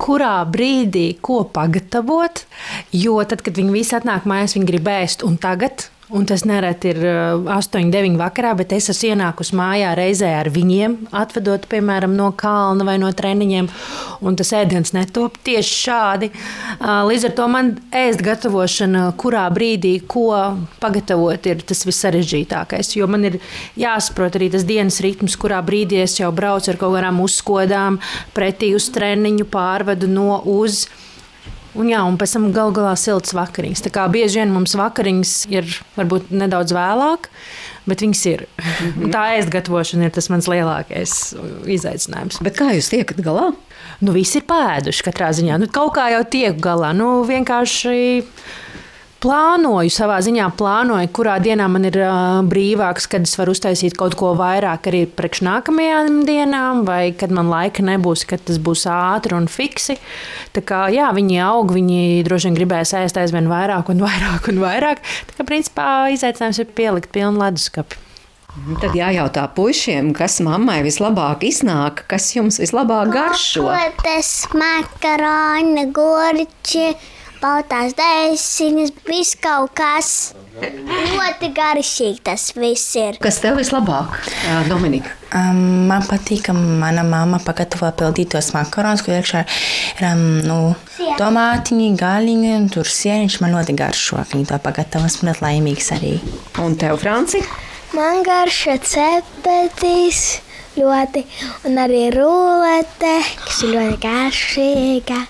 [0.00, 2.44] kurā brīdī ko pagatavot,
[2.96, 5.88] jo tad, kad viņi visi atnāk mājās, viņi grib ēst un tagad.
[6.10, 6.98] Un tas nereti ir
[7.46, 12.82] 8, 9 vakarā, bet es esmu ienākusi mājā reizē ar viņiem, atvedot, piemēram, no kalna
[12.88, 13.68] vai no treniņiem.
[14.26, 16.30] Un tas ēdiens netop tieši šādi.
[17.06, 20.32] Līdz ar to man ēst gatavošana, kurā brīdī ko
[20.82, 22.90] pagatavot, ir tas vissarežģītākais.
[22.98, 23.38] Jo man ir
[23.78, 28.00] jāsaprot arī tas dienas ritms, kurā brīdī es jau braucu ar kaut kādām uzskodām,
[28.34, 30.88] pretī uz treniņu, pārvedu no uz.
[31.78, 33.84] Un, jā, un pēc tam gal galā silts vakariņas.
[33.86, 37.28] Tā kā bieži vien mums vakariņas ir varbūt nedaudz vēlāk,
[37.90, 38.46] bet viņas ir.
[38.58, 39.12] Mm -hmm.
[39.14, 41.12] Tā ēst gatavošana ir tas mans lielākais
[41.66, 42.42] izaicinājums.
[42.42, 43.52] Bet kā jūs tiekat galā?
[44.00, 45.58] Nu, visi ir pēduši katrā ziņā.
[45.58, 46.92] Nu, kaut kā jau tiek galā.
[46.96, 48.24] Nu, vienkārši
[49.20, 54.16] plānoju, savā ziņā plānoju, kurā dienā man ir uh, brīvāks, kad es varu uztaisīt kaut
[54.18, 59.36] ko vairāk arī priekš nākamajām dienām, vai kad man laika nebūs, kad tas būs ātri
[59.36, 59.98] un fiksi.
[60.56, 64.62] Tā kā jā, viņi aug, viņi droši vien gribēs ēst aizvien vairāk un vairāk un
[64.64, 65.04] vairāk.
[65.30, 68.06] Tā kā principā izaicinājums ir pielikt pilnu leduskapi.
[68.82, 73.68] Tad jājautā puišiem, kas mammai vislabāk iznāk, kas jums vislabāk garšo.
[73.68, 76.88] Kotas, makaroni, gurķi
[77.40, 80.10] baltās dēsiņas, viss kaut kas.
[80.60, 83.16] Ļoti garšīgi tas viss ir.
[83.22, 84.18] Kas tev vislabāk,
[84.68, 85.14] Dominika?
[85.30, 90.58] Um, man patīk, ka mana mamma pagatavo pildītos makaronus, kur iekšā ir um, nu,
[91.20, 93.40] tomātiņi, gaļiņi un tur sieniņš.
[93.44, 95.08] Man ļoti garšo, ka viņi to pagatavo.
[95.08, 96.14] Esmu ļoti laimīgs arī.
[96.60, 97.44] Un tev, Franci?
[97.96, 100.40] Man garšo cepetis
[100.78, 101.24] ļoti,
[101.68, 105.20] un arī rulete, kas ir ļoti garšīga.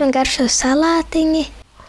[0.00, 1.44] Man garšo salātiņi.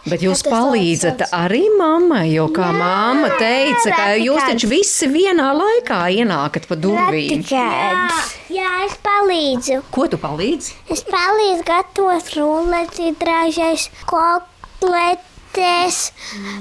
[0.08, 5.98] Bet jūs palīdzat arī mammai, jo kā mamma teica, ka jūs taču visi vienā laikā
[6.22, 7.44] ienākat pa durvīm.
[7.50, 8.06] Jā,
[8.48, 9.82] jā, es palīdzu.
[9.92, 10.78] Ko tu palīdzi?
[10.96, 16.00] Es palīdzu gatavot ruleti, drāžais kokletes,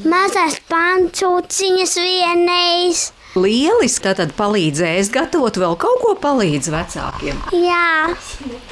[0.03, 3.07] mazās pancūciņas vienreiz.
[3.37, 7.43] Lieliski, tad palīdzēs gatavot vēl kaut ko palīdz vecākiem.
[7.53, 8.09] Jā,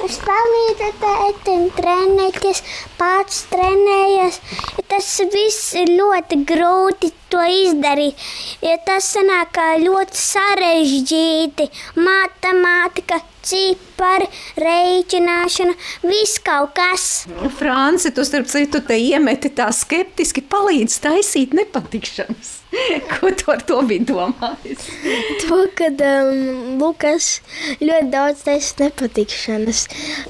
[0.02, 2.64] es palīdzu tētim trenēties,
[2.98, 4.40] pats trenējies.
[4.90, 8.28] Tas viss ir ļoti grūti to izdarīt,
[8.64, 11.68] jo tas sanāk ļoti sarežģīti.
[11.98, 14.28] Matemātika, cipari,
[14.60, 17.08] rēķināšana, viss kaut kas.
[17.58, 22.58] Franci, tu starp citu te iemeti tā skeptiski palīdz taisīt nepatikšanas.
[23.12, 24.88] Ko tu ar to biji domājis?
[25.46, 27.38] To, kad um, Lukas
[27.80, 29.84] ļoti daudz taisa nepatikšanas.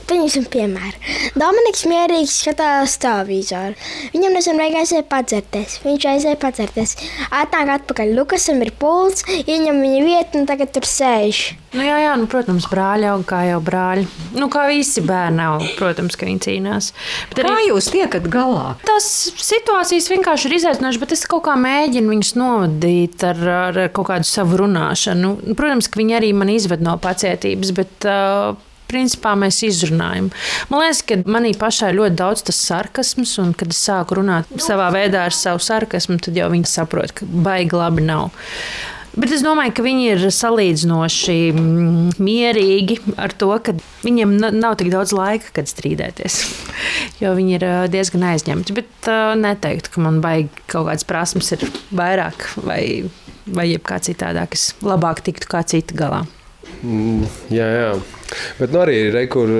[0.08, 0.94] Pieņemsim piemēru.
[1.38, 3.74] Dominiks mierīgi skatās televizoru.
[4.14, 5.80] Viņam nesen vajag aiziet padzerties.
[5.82, 6.87] Viņš aizēja padzerties.
[7.34, 8.14] Atnāk atpakaļ.
[8.16, 11.42] Lukasam ir pults, ieņem viņa vietu un tagad tur sēž.
[11.74, 14.06] Nu, jā, jā, nu, protams, brāļi aug kā jau brāļi.
[14.38, 16.92] Nu, kā visi bērni aug, protams, ka viņi cīnās.
[17.28, 17.66] Bet kā arī...
[17.68, 18.70] jūs tiekat galā?
[18.88, 24.08] Tas situācijas vienkārši ir izaicinošas, bet es kaut kā mēģinu viņus novadīt ar, ar kaut
[24.14, 25.34] kādu savu runāšanu.
[25.58, 28.56] Protams, ka viņi arī man izved no pacietības, bet uh,
[28.90, 30.30] principā mēs izrunājam.
[30.72, 34.90] Man liekas, ka manī pašai ļoti daudz tas sarkasms, un kad es sāku runāt savā
[34.94, 38.32] veidā ar savu sarkasmu, tad jau viņi saprot, ka baigi labi nav.
[39.18, 43.74] Bet es domāju, ka viņi ir salīdzinoši mm, mierīgi ar to, ka
[44.04, 46.40] viņiem nav tik daudz laika, kad strīdēties.
[47.18, 48.74] Jo viņi ir diezgan aizņemti.
[48.76, 53.10] Bet uh, neteiktu, ka man baigi kaut kādas prasmes ir vairāk vai,
[53.50, 54.54] vai jebkā citādāk.
[54.54, 56.20] Es labāk tiktu kā cita galā.
[56.82, 57.88] Mm, jā, jā.
[58.58, 59.50] Bet nu, arī ir kur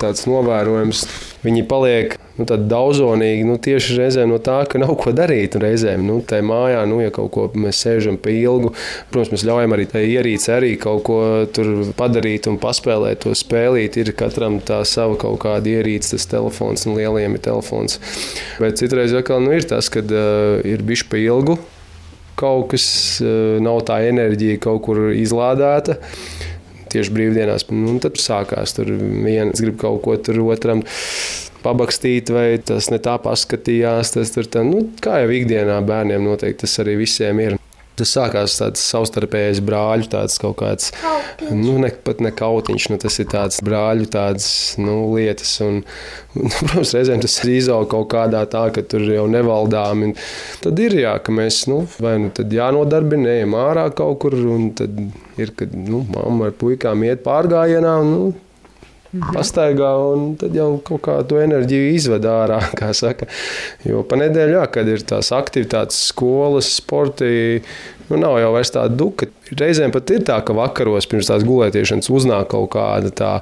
[0.00, 1.06] tāds novērojums.
[1.46, 5.56] Viņi paliek nu, daudzonīgi nu, tieši reizē no tā, ka nav ko darīt.
[5.62, 8.72] Reizēm nu, tajā mājā, nu, ja kaut ko mēs sēžam pie ilgu,
[9.12, 11.20] protams, mēs ļaujam arī tai ierīci arī kaut ko
[11.98, 14.00] padarīt un paspēlēt to spēlīt.
[14.02, 18.00] Ir katram tā sava kaut kāda ierīce, tas telefons, un lielajiem ir telefons.
[18.62, 21.60] Bet citreiz atkal nu, ir tas, kad uh, ir bišķi pie ilgu
[22.38, 22.86] kaut kas
[23.64, 25.98] nav tā enerģija kaut kur izlādēta.
[26.92, 30.84] Tieši brīvdienās, nu, tad sākās tur viens grib kaut ko tur otram
[31.64, 34.14] pabakstīt, vai tas ne tā paskatījās.
[34.14, 37.58] Tas tur tā, nu, kā jau ikdienā bērniem noteikti tas arī visiem ir.
[37.96, 40.90] Tas sākās tāds savstarpējs brāļu, tāds kaut kāds,
[41.48, 44.48] nu, ne, pat ne kautiņš, nu, tas ir tāds brāļu tāds,
[44.80, 45.54] nu, lietas.
[45.64, 45.80] Un,
[46.36, 50.10] un, protams, reizēm tas izaug kaut kādā tā, ka tur jau nevaldām.
[50.64, 54.70] Tad ir jā, ka mēs, nu, vai nu tad jānodarbina, ejam ārā kaut kur, un
[54.76, 55.00] tad
[55.40, 58.34] ir, kad, nu, mamma ar puikām iet pārgājienā, nu,
[59.34, 62.60] pastaigā, un tad jau kaut kā to enerģiju izved ārā.
[63.86, 67.60] Jo pa nedēļu, jā, kad ir tās aktivitātes, skolas, sporti,
[68.08, 69.28] nu, nav jau vairs tāda duka.
[69.56, 73.32] Reizēm pat ir tā, ka vakaros pirms tās gulētiešanas uznāk kaut kāda tā,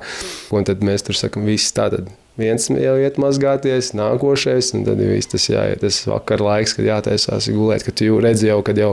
[0.54, 5.30] un tad mēs tur sakam, viss tātad viens jau iet mazgāties, nākošais, un tad viss
[5.30, 5.82] tas jāiet.
[5.84, 8.92] Tas vakar laiks, kad jātaisās gulēt, kad tu redzi jau, kad jau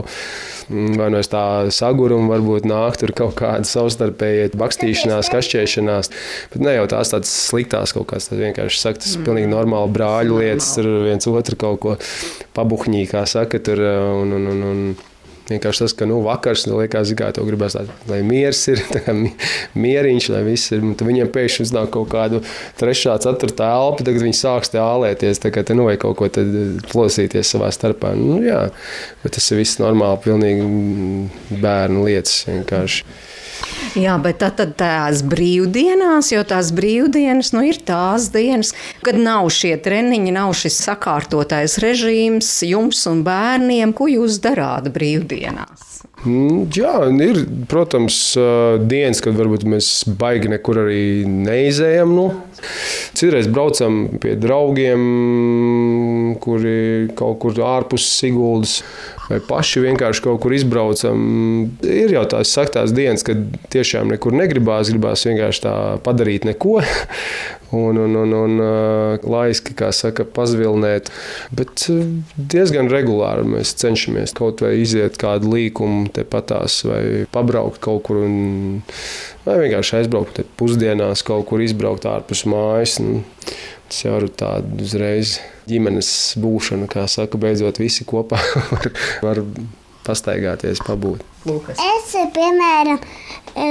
[0.68, 6.12] mm, vai no nu tā saguruma varbūt nāk tur kaut kāda savstarpēja bakstīšanās, kašķēšanās.
[6.54, 9.96] Bet ne jau tās tādas sliktās kaut kādas, tas vienkārši saka, tas ir pilnīgi normāli
[9.98, 11.96] brāļu lietas, tur viens otru kaut ko
[12.56, 14.84] pabuhņī, kā saka, tur un, un, un, un
[15.52, 18.82] Vienkārši tas, ka nu, vakars, nu, liekas, kā to gribās, tā, lai miers ir,
[19.84, 20.84] mieriņš, lai viss ir.
[21.02, 22.42] Viņiem pēkšņi uznāk kaut kādu
[22.80, 26.30] trešā, ceturtā elpa, tagad viņi sāks te ālēties, kā te nu vai kaut ko
[26.92, 28.14] plosīties savā starpā.
[28.18, 28.64] Nu, jā,
[29.24, 33.06] bet tas ir viss normāli, pilnīgi bērnu lietas vienkārši.
[33.98, 38.72] Jā, bet tad, tad tās brīvdienās, jo tās brīvdienas nu, ir tās dienas,
[39.04, 43.92] kad nav šie treniņi, nav šis sakārtotais režīms jums un bērniem.
[43.96, 45.92] Ko jūs darāt brīvdienās?
[46.22, 48.16] Mm, jā, ir, protams,
[48.86, 52.12] dienas, kad varbūt mēs baigi nekur arī neizējām.
[52.14, 52.26] Nu.
[53.18, 55.02] Citreiz braucam pie draugiem,
[56.40, 58.78] kuri kaut kur ārpus Siguldas
[59.32, 61.18] vai paši vienkārši kaut kur izbraucam.
[61.86, 63.40] Ir jau tās saktās dienas, kad
[63.72, 65.74] tiešām nekur negribās, gribās vienkārši tā
[66.04, 66.80] padarīt neko.
[67.72, 68.58] Un, un, un, un
[69.32, 71.06] laiski, kā saka, pazvilnēt.
[71.56, 71.86] Bet
[72.36, 77.00] diezgan regulāri mēs cenšamies kaut vai iziet kādu līkumu tepatās, vai
[77.32, 78.82] pabraukt kaut kur, un,
[79.46, 82.98] vai vienkārši aizbraukt pusdienās, kaut kur izbraukt ārpus mājas.
[83.00, 83.22] Un,
[83.92, 85.36] tas jau ir tāds uzreiz
[85.68, 86.08] ģimenes
[86.40, 88.38] būšana, kā saka, beidzot visi kopā
[88.72, 88.88] var,
[89.20, 89.40] var
[90.06, 91.20] pastaigāties, pabūt.
[91.44, 91.76] Lukas.
[91.76, 93.02] Es, piemēram,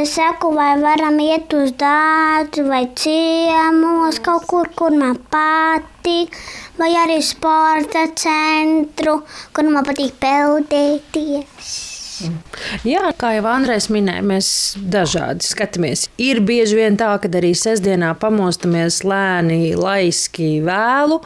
[0.05, 6.37] saku, vai varam iet uz dārzu vai ciemos, kaut kur, kur man patīk,
[6.77, 9.23] vai arī sporta centru,
[9.55, 11.90] kur man patīk peldēties.
[12.87, 14.49] Jā, kā jau Andrēs minēja, mēs
[14.93, 16.07] dažādi skatāmies.
[16.21, 21.21] Ir bieži vien tā, ka arī sestdienā pamostamies lēni, laiski, vēlu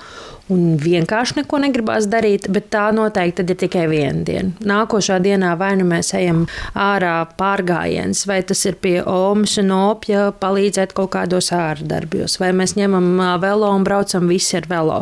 [0.53, 4.51] un vienkārši neko negribās darīt, bet tā noteikti ir tikai viena diena.
[4.65, 6.43] Nākošā dienā vai nu mēs ejam
[6.77, 12.75] ārā pārgājiens, vai tas ir pie Omas un Opja palīdzēt kaut kādos ārdarbos, vai mēs
[12.77, 13.07] ņemam
[13.41, 14.99] velo un braucam visi ar velo.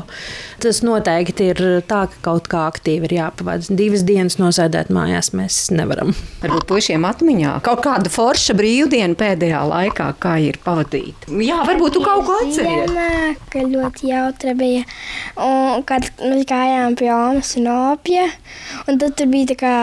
[0.63, 3.67] Tas noteikti ir tā, ka kaut kā aktīvi ir jāpavada.
[3.75, 6.13] Divas dienas nosēdēt mājās mēs nevaram.
[6.43, 11.33] Varbūt puišiem atmiņā kaut kāda forša brīvdiena pēdējā laikā, kā ir pavadīta.
[11.43, 12.95] Jā, varbūt tu kaut ko atceries.
[13.51, 14.87] Ka ļoti jautra bija.
[15.33, 18.27] Un kad mēs gājām pie Omas un Opja,
[18.85, 19.77] un tad tur bija kā,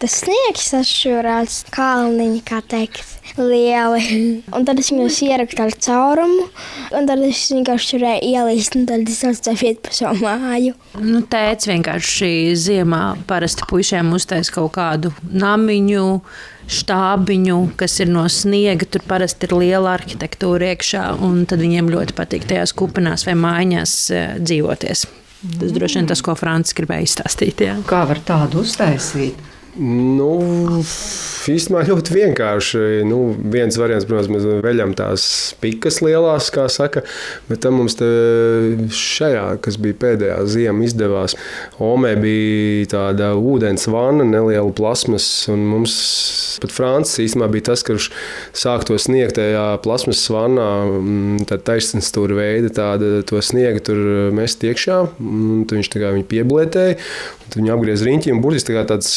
[0.00, 3.04] tas sniegs sašķūrāts, kalniņi, kā teikt.
[3.36, 4.00] Lieli.
[4.56, 6.46] Un tad es viņus ierakstu ar caurumu,
[6.94, 10.76] un tad es vienkārši varēju ielīst, un tad es atstāju pa savu māju.
[11.02, 16.06] Nu, tēvs vienkārši ziemā parasti puišiem uztais kaut kādu namiņu
[16.70, 18.88] štābiņu, kas ir no sniega.
[18.90, 24.36] Tur parasti ir liela arhitektūra iekšā, un viņiem ļoti patīk tajās kupinās vai mājās eh,
[24.42, 25.06] dzīvoties.
[25.60, 27.60] Tas droši vien tas, ko Francis gribēja izstāstīt.
[27.68, 27.76] Jā.
[27.86, 29.38] Kā var tādu uztaisīt?
[29.76, 30.30] Nu,
[31.52, 32.80] īstenībā ļoti vienkārši.
[33.04, 33.18] Nu,
[33.52, 35.26] viens variants, protams, mēs veļam tās
[35.60, 37.02] pikas lielās, kā saka,
[37.50, 37.98] bet tam mums
[38.96, 41.36] šajā, kas bija pēdējā ziema, izdevās.
[41.82, 45.98] Omē bija tāda ūdens vana, neliela plasmas, un mums
[46.62, 48.08] pat Francis īstenībā bija tas, kurš
[48.56, 54.00] sāk to sniegt tajā plasmas vanā, mm, tad taisnības tur veida tāda to sniegu tur
[54.36, 56.96] mest iekšā, un viņš tā kā viņu pieblētēja,
[57.46, 59.08] Tad viņi apgriez riņķi un burtiski tā tāds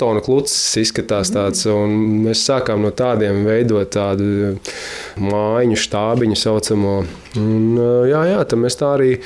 [0.00, 1.66] betona klucis izskatās tāds.
[1.68, 4.56] Mēs sākām no tādiem veidot tādu
[5.20, 6.94] mājiņu štābiņu saucamo.
[7.36, 7.76] Un,
[8.08, 9.18] jā, jā, mēs tā arī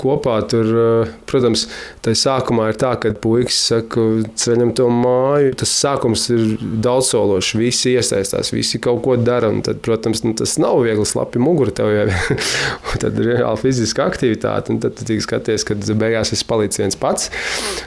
[0.00, 0.36] kopā.
[0.48, 1.66] Tur, eh, protams,
[2.04, 4.04] tā sākumā ir tā, ka puikas saka,
[4.40, 5.54] ceļam to māju.
[5.62, 7.54] Tas sākums ir daudzsološs.
[7.58, 9.52] Visi iesaistās, visi kaut ko dara.
[9.64, 12.08] Tad, protams, nu, tas nav viegli slapi mugura tev jau.
[13.02, 14.74] tad ir reāli fiziska aktivitāte.
[14.74, 17.30] Un tad tu skaties, kad beigās es palicu viens pats.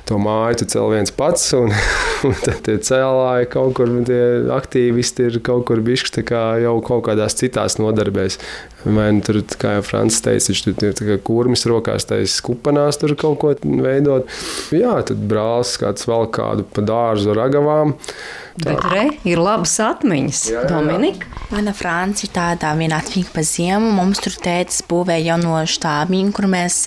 [0.09, 1.49] To māju tu cēl viens pats.
[1.57, 1.73] Un,
[2.27, 4.23] un tad tie cēlāji kaut kur, tie
[4.55, 6.25] aktīvisti ir kaut kur bišķi
[6.63, 8.39] jau kaut kādās citās nodarbēs
[8.87, 13.15] Vai nu tur, kā jau Francis teica, viņš tur ir kurmis rokās, taisa kupanās tur
[13.19, 14.29] kaut ko veidot.
[14.75, 17.97] Jā, tad brālis kāds vēl kādu pa dārzu ragavām.
[18.57, 20.69] Bet re, ir labas atmiņas, Jā, jā, jā.
[20.71, 21.29] Dominika.
[21.51, 23.91] Mana Francija ir tāda viena atmiņa pa ziemu.
[23.95, 26.79] Mums tur tēcis būvēja jauno štābiņu, kur mēs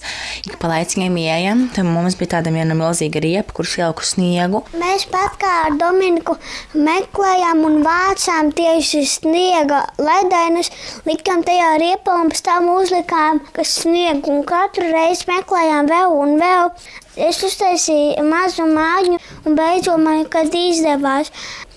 [0.45, 1.63] ik pa laiciņiem ejam.
[1.73, 4.63] Tad mums bija tāda viena milzīga riepa, kurš ieliku sniegu.
[4.83, 6.37] Mēs pat kā ar Dominiku
[6.75, 10.73] meklējām un vācām tieši sniega ledainus,
[11.09, 14.35] likām tajā riepā un pēc tam uzlikām kas sniegu.
[14.35, 16.75] Un katru reizi meklējām vēl un vēl.
[17.21, 21.29] Es uztaisīju mazu mājiņu, un beidzot man kad izdevās.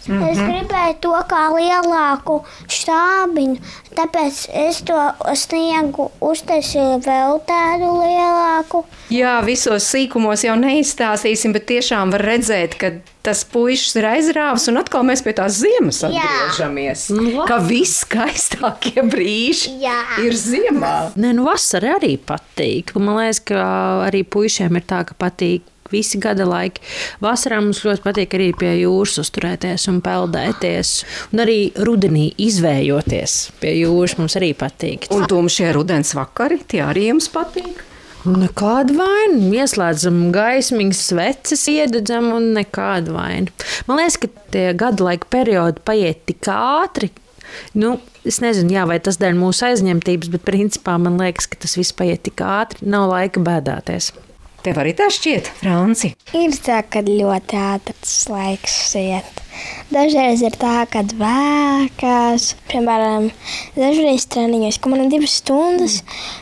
[0.07, 0.31] Mm -hmm.
[0.31, 3.57] Es gribēju to kā lielāku štābiņu,
[3.95, 4.99] tāpēc es to
[5.35, 8.83] sniegu uztaisīju vēl tādu lielāku.
[9.09, 12.91] Jā, visos sīkumos jau neizstāstīsim, bet tiešām var redzēt, ka
[13.23, 16.09] tas puisis ir aizrāvis, un atkal mēs pie tās ziemas Jā.
[16.09, 17.07] atgriežamies.
[17.47, 19.99] Ka viss skaistākie brīži Jā.
[20.25, 21.13] ir ziemā.
[21.15, 22.95] Nē, nu vasara arī patīk.
[22.99, 23.61] Man liekas, ka
[24.09, 25.61] arī puišiem ir tā, ka patīk.
[25.93, 26.81] Visi gada laiki.
[27.23, 30.93] Vasarā mums ļoti patīk arī pie jūras uzturēties un peldēties.
[31.33, 35.09] Un arī rudenī izvējoties pie jūras mums arī patīk.
[35.13, 37.83] Un tumšie rudens vakari, tie arī jums patīk.
[38.23, 39.49] Nekāda vaina.
[39.51, 43.51] Ieslēdzam gaismiņas, sveces, iededzam un nekāda vaina.
[43.89, 47.11] Man liekas, ka tie gada laika periodi paiet tik ātri.
[47.77, 51.75] Nu, es nezinu, jā, vai tas dēļ mūsu aizņemtības, bet principā man liekas, ka tas
[51.77, 52.87] viss paiet tik ātri.
[52.87, 54.13] Nav laika bēdāties.
[54.63, 56.13] Tev arī tā šķiet, Franci.
[56.39, 59.41] Ir tā, ka ļoti ātrs laiks iet.
[59.91, 63.27] Dažreiz ir tā, ka vēkās, piemēram,
[63.75, 65.97] dažreiz treniņos, ka man ir divas stundas.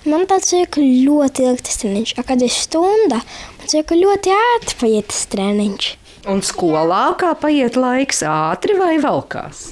[0.06, 3.24] Man tāds ir ļoti ilgs treniņš, a kad ir stunda,
[3.58, 5.90] man ir ļoti ātri paiet tas treniņš.
[6.30, 9.72] Un skolā kā paiet laiks ātri vai velkās?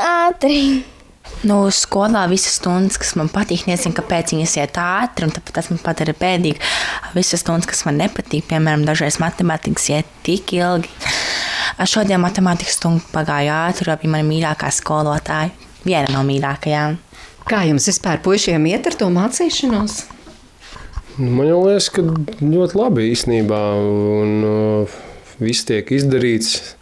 [0.00, 0.80] Ātri.
[1.40, 5.70] Nu, skolā visas stundas, kas man patīk, nezinu, kāpēc viņas iet ātri, un tāpēc tas
[5.72, 6.60] man padara bēdīgi.
[7.16, 10.92] Visas stundas, kas man nepatīk, piemēram, dažreiz matemātikas iet tik ilgi.
[11.88, 15.54] Šodien matemātikas stunda pagāja ātri, jo bija mana mīļākā skolotāja.
[15.86, 16.98] Viena no mīļākajām.
[17.48, 20.02] Kā jums vispār puišiem iet ar to mācīšanos?
[21.16, 23.62] Nu, Man liekas, ka ļoti labi īstenībā.
[23.80, 25.00] Un, uh,
[25.40, 26.76] viss tiek izdarīts.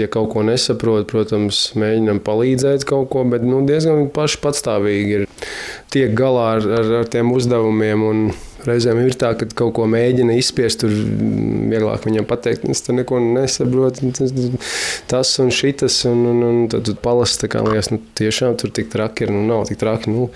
[0.00, 5.26] Ja kaut ko nesaprot, protams, mēģinām palīdzēt kaut ko, bet nu, diezgan paši patstāvīgi ir.
[5.90, 8.06] Tiek galā ar, ar, ar tiem uzdevumiem.
[8.06, 8.30] Un,
[8.60, 13.16] Reizēm ir tā, ka kaut ko mēģina izspiest, tur vieglāk viņam pateikt, es te neko
[13.22, 14.34] nesaprotu, tas,
[15.08, 18.90] tas un šitas, un, un, un tad tu palasi, kā liekas, nu tiešām tur tik
[18.92, 20.28] traki ir, nu nav tik traki, nu,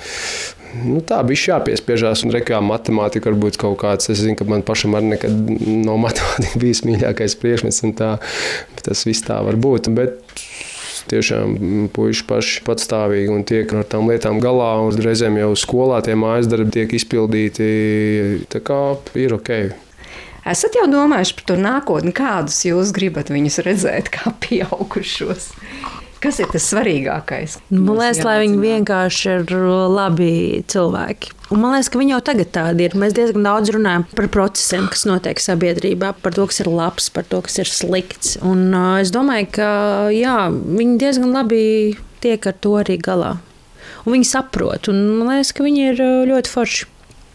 [0.89, 4.97] nu tā bija jāpiespiežās, un rekā matemātika varbūt kaut kāds, es zinu, ka man pašam
[4.97, 5.37] arī nekad
[5.85, 8.15] nav matemātika bijis mīļākais priekšmets, tā,
[8.81, 10.39] tas viss tā var būt, bet
[11.11, 14.73] tiešām puiši paši patstāvīgi un tiek ar tām lietām galā.
[15.05, 17.71] Reizēm jau skolā tie mājas darbi tiek izpildīti.
[18.53, 18.81] Tā kā
[19.19, 19.53] ir ok.
[20.45, 25.55] Esat jau domājuši par to nākotni, kādus jūs gribat viņus redzēt, kā pieaugušos?
[26.25, 27.59] Kas ir tas svarīgākais?
[27.69, 29.51] Man liekas, lai viņi vienkārši ir
[29.93, 30.29] labi
[30.73, 31.35] cilvēki.
[31.53, 32.97] Un man liekas, ka viņi jau tagad tādi ir.
[32.97, 37.29] Mēs diezgan daudz runājam par procesiem, kas notiek sabiedrībā, par to, kas ir labs, par
[37.29, 38.39] to, kas ir slikts.
[38.41, 39.69] Un uh, es domāju, ka
[40.17, 41.63] jā, viņi diezgan labi
[42.25, 43.35] tiek ar to arī galā.
[44.07, 46.93] Un viņi saprot, un man liekas, ka viņi ir uh, ļoti forši.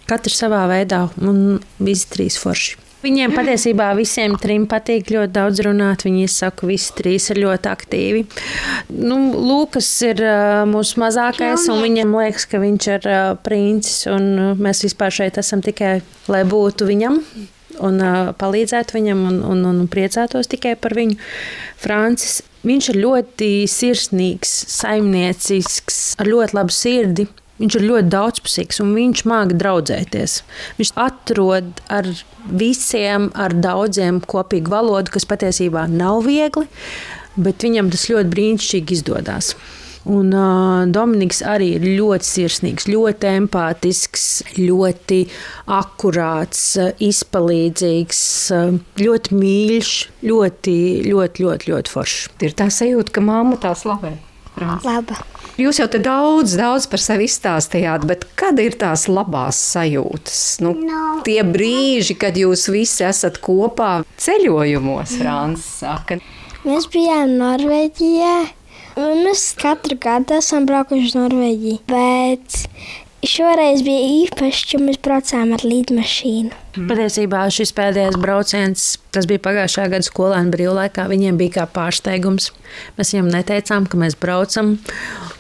[0.10, 2.89] Katrs savā veidā, un visi trīs forši.
[3.00, 6.04] Viņiem patiesībā visiem trim patīk ļoti daudz runāt.
[6.04, 8.26] Viņi saka, ka visi trīs ir ļoti aktīvi.
[8.92, 14.04] Nu, Lūkas ir uh, mūsu mazākais, un viņam liekas, ka viņš ir uh, princis.
[14.12, 14.28] un,
[14.60, 17.22] Mēs vispār šeit esam tikai, lai būtu viņam.
[17.88, 21.16] Un uh, palīdzētu viņam, un, un, un priecātos tikai par viņu.
[21.80, 27.30] Francis, viņš ir ļoti sirsnīgs, saimniecisks, ar ļoti labu sirdi.
[27.60, 30.38] Viņš ir ļoti daudzpusīgs un viņš māca draudzēties.
[30.80, 32.08] Viņš atrod ar
[32.48, 36.70] visiem, ar daudziem kopīgu valodu, kas patiesībā nav viegli,
[37.36, 39.54] bet viņam tas ļoti brīnišķīgi izdodas.
[40.10, 44.24] Un uh, Dominiks arī ir ļoti sirsnīgs, ļoti empātisks,
[44.56, 45.20] ļoti
[45.76, 46.64] akurāts,
[47.04, 48.22] izpalīdzīgs,
[49.04, 49.92] ļoti mīļš,
[50.32, 50.78] ļoti,
[51.12, 52.24] ļoti, ļoti, ļoti foršs.
[52.48, 54.16] Ir tā sajūta, ka mamma tā slavē.
[54.60, 55.20] Laba.
[55.60, 60.38] Jūs jau te daudz, daudz par sevi izstāstījāt, bet kad ir tās labās sajūtas?
[60.64, 61.18] Nu, Nav.
[61.28, 66.20] tie brīži, kad jūs visi esat kopā ceļojumos, Francis saka.
[66.64, 68.38] Mēs bijām Norvēģijā.
[69.00, 71.82] Mēs katru gadu esam braukuši uz Norvēģiju.
[71.92, 72.58] Bet
[73.20, 76.56] Šoreiz bija īpašs, jo mēs braucām ar lidmašīnu.
[76.88, 82.54] Patiesībā šis pēdējais brauciens, tas bija pagājušā gada skolēnu brīvlaikā, viņiem bija kā pārsteigums.
[82.96, 84.78] Mēs viņiem neteicām, ka mēs braucam,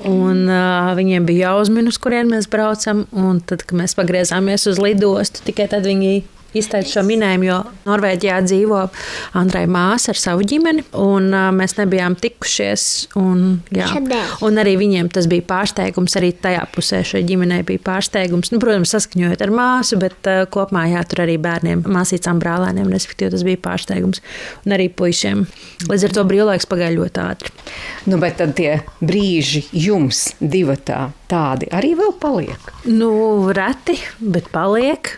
[0.03, 3.05] un uh, viņiem bija jāuzmin, uz kurien mēs braucam.
[3.47, 6.25] Tad, kad mēs pagriezāmies uz lidostu, tikai tad viņi
[6.58, 8.82] izteicu šo minējumu, jo Norvēģijā dzīvo
[9.39, 12.86] Andrei māsa ar savu ģimeni, un uh, mēs nebijām tikušies.
[13.20, 13.89] Un, jā,
[14.45, 16.18] un arī viņiem tas bija pārsteigums.
[16.20, 18.54] Arī tajā pusē šai ģimenei bija pārsteigums.
[18.54, 23.34] Nu, protams, saskaņojot ar māsu, bet uh, kopumā jā, tur arī bērniem, māsīcām, brālēniem, respektīvi,
[23.36, 24.24] tas bija pārsteigums.
[24.66, 25.45] Un arī puišiem.
[25.89, 27.56] Līdz ar to brīvlaiks pagāja ļoti ātri.
[28.10, 32.72] Nu, bet tad tie brīži jums divatā tādi arī vēl paliek.
[32.89, 33.12] Nu,
[33.56, 35.18] reti, bet paliek.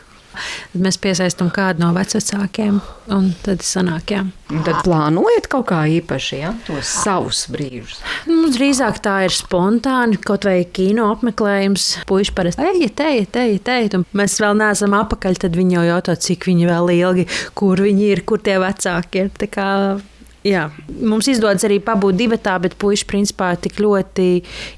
[0.72, 2.80] Tad mēs piesaistām kādu no vecākiem,
[3.12, 4.26] un tad sanāk, jā.
[4.52, 8.02] Un tad plānojat kaut kā īpaši, ja tos savus brīžus.
[8.28, 11.90] Nu, drīzāk tā ir spontāni, kaut vai kino apmeklējums.
[12.10, 13.98] Puisši parasti ejiet, ejiet, ejiet, ejiet.
[14.00, 17.28] Un mēs vēl neesam apakaļ, tad viņi jau jautā, cik viņi vēl ilgi,
[17.58, 20.08] kur viņi ir, kur tie vecāki ir.
[20.42, 24.26] Jā, mums izdodas arī pabūt divi tā, bet puiši principā ir tik ļoti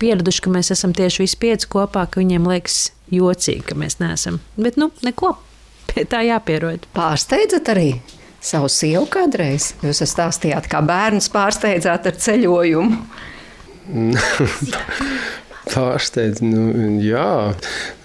[0.02, 4.42] pieraduši, ka mēs esam tieši visi pieci kopā, ka viņiem liekas jocīgi, ka mēs neesam.
[4.60, 5.38] Bet, nu, neko.
[5.94, 6.88] Pie tā jāpierod.
[6.96, 7.90] Pārsteidzat arī
[8.44, 9.72] savu sievu kādreiz.
[9.86, 12.98] Jūs stāstījāt, kā bērns pārsteidzāt ar ceļojumu.
[15.64, 16.64] Pārsteidz, nu,
[17.02, 17.54] jā.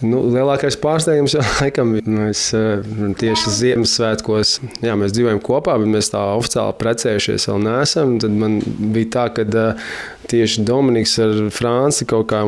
[0.06, 2.12] Nu, lielākais pārsteigums jau laikam bija.
[2.14, 2.86] Mēs eh,
[3.18, 8.14] tieši Ziemassvētkos, jā, mēs dzīvojam kopā, bet mēs tā oficiāli precējušies vēl neesam.
[8.22, 8.60] Tad man
[8.94, 9.90] bija tā, ka eh,
[10.30, 12.44] tieši Dominiks ar Franci kaut kā.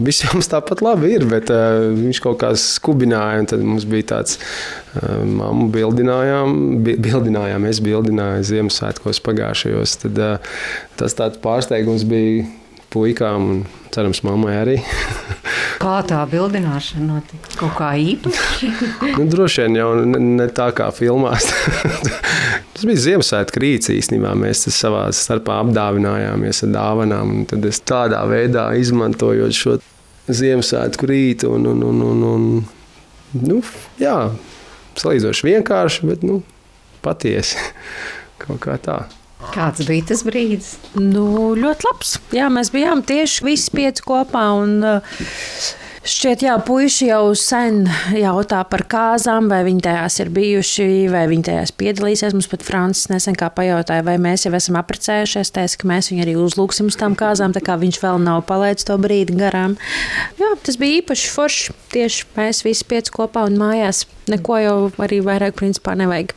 [0.00, 3.44] Jums tāpat labi ir, bet uh, viņš kaut kā skubināja.
[3.52, 4.38] Tad mums bija tāds,
[5.00, 9.98] uh, māmu bildinājām, bi bildinājām, es bildināju Ziemassvētkos pagājušajos.
[10.06, 10.56] Tad uh,
[11.00, 12.48] tas tāds pārsteigums bija
[12.90, 13.60] puikām un
[13.94, 14.78] cerams mammai arī.
[15.82, 17.54] Kā tā bildināšana notika?
[17.62, 18.70] Kaut kā īpaši.
[19.16, 21.48] nu, droši vien jau ne, ne tā kā filmās.
[22.80, 24.32] tas bija Ziemassvētku rīts īstenībā.
[24.40, 27.32] Mēs tas savā starpā apdāvinājāmies ar dāvanām.
[27.34, 29.76] un Tad es tādā veidā izmantojot šo
[30.30, 33.60] Ziemassvētku rītu un, un, un, un, un nu,
[34.00, 34.16] jā,
[34.96, 36.40] salīdzinoši vienkārši, bet nu,
[37.04, 37.60] patiesi
[38.42, 39.02] kaut kā tā.
[39.52, 40.74] Kāds bija tas brīdis?
[40.96, 42.16] Nu, ļoti labs.
[42.36, 44.46] Jā, mēs bijām tieši visi pieci kopā.
[44.60, 45.20] Un, uh,
[46.00, 47.82] Šķiet, jā, puiši jau sen
[48.16, 52.32] jautā par kāzām, vai viņi tajās ir bijuši, vai viņi tajās piedalīsies.
[52.32, 55.52] Mums pat Francis nesen pajautāja, vai mēs jau esam apprecējušies.
[55.52, 58.88] Teica, ka mēs viņu arī uzlūksim uz tām kāzām, tā kā viņš vēl nav palaidis
[58.88, 59.76] to brīdi garām.
[60.40, 61.76] Jā, tas bija īpaši forši.
[61.92, 64.06] Tieši mēs visi pieci kopā un mājās.
[64.32, 66.32] Neko jau arī vairāk principā nevajag.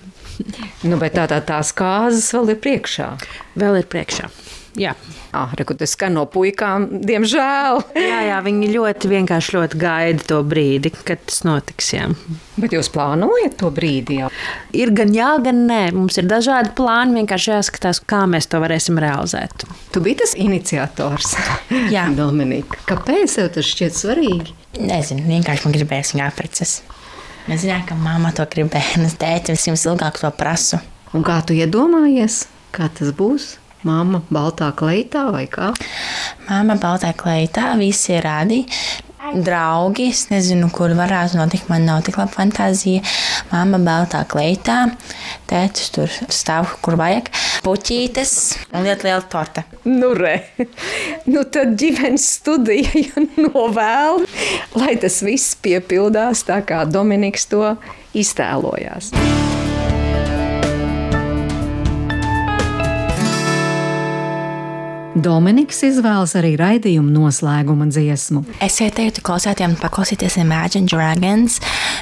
[0.84, 3.14] Nu, bet tā, tā tās kāzas vēl ir priekšā.
[3.64, 4.28] Vēl ir priekšā.
[4.80, 4.96] Jā.
[5.34, 7.80] Ah, reku, tas skan no puikām, diemžēl.
[7.98, 11.92] Jā, jā, viņi ļoti vienkārši ļoti gaida to brīdi, kad tas notiks.
[11.94, 12.08] Jā.
[12.58, 14.32] Bet jūs plānojat to brīdi jau?
[14.74, 15.82] Ir gan jā, gan nē.
[15.94, 17.20] Mums ir dažādi plāni.
[17.22, 19.68] Vienkārši jāskatās, kā mēs to varēsim realizēt.
[19.94, 21.36] Tu biji tas iniciators.
[21.94, 22.08] Jā.
[22.20, 24.58] Dominika, kāpēc tev tas šķiet svarīgi?
[24.82, 27.00] Nezinu, vienkārši man gribējās viņu apprecēt.
[27.44, 30.80] Mēs zinām, ka mamma to gribēja, es teicu, es jums ilgāk to prasu.
[31.14, 33.58] Un kā tu iedomājies, kā tas būs?
[33.84, 35.74] Māma baltā kleitā vai kā?
[36.48, 38.62] Māma baltā kleitā, visi ir radi.
[39.34, 41.70] Draugi, es nezinu, kur varētu notikt.
[41.72, 43.02] Man nav tik laba fantāzija.
[43.52, 44.78] Māma baltā kleitā,
[45.50, 47.32] tētis tur stāv, kur vajag.
[47.64, 48.36] Puķītes
[48.72, 49.66] un lieta liela torta.
[49.88, 50.36] Nu, re.
[51.32, 54.24] nu tad ģimenes studija ja novēl,
[54.80, 57.76] lai tas viss piepildās tā, kā Dominiks to
[58.16, 59.12] iztēlojās.
[65.14, 68.42] Dominiks izvēlas arī raidījuma noslēguma dziesmu.
[68.66, 71.60] Es ieteiktu klausītājiem paklausīties Imagine Dragons.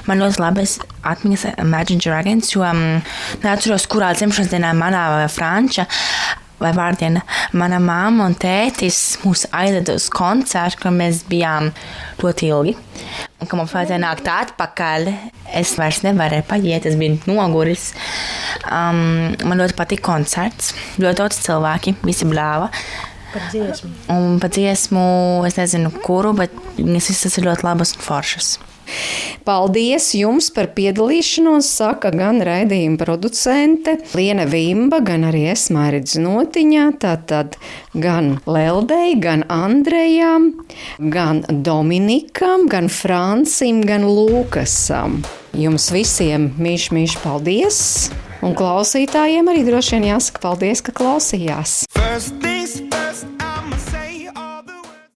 [0.07, 0.63] Man ļoti labi
[1.11, 3.01] atmiņas Imagine Dragons, jo um,
[3.43, 5.89] neatceros, kurā dzimšanas dienā manā vai franča.
[6.61, 7.23] Vai vārdiena,
[7.57, 11.71] mana māma un tētis mūs aizveda uz koncertu, kur mēs bijām
[12.21, 12.75] ļoti ilgi.
[13.41, 15.09] Un, kad mums vajadzēja nākt atpakaļ,
[15.57, 17.91] es vairs nevarēju paiet, es biju noguris.
[18.69, 22.69] Um, man ļoti patīk koncerts, ļoti daudz cilvēki, visi blāva.
[23.31, 23.93] Par dziesmu.
[24.13, 25.05] Un par dziesmu
[25.47, 28.57] es nezinu, kuru, bet viņas visas ir ļoti labas un foršas.
[29.45, 36.87] Paldies jums par piedalīšanos, saka gan raidījuma producente Liena Vimba, gan arī es Mairidz Notiņā,
[37.01, 37.57] tātad
[37.97, 40.51] gan Leldei, gan Andrejam,
[41.01, 45.21] gan Dominikam, gan Francim, gan Lūkasam.
[45.57, 47.79] Jums visiem mīļš, mīļš paldies!
[48.41, 51.83] Un klausītājiem arī droši vien jāsaka paldies, ka klausījās.
[51.93, 52.41] First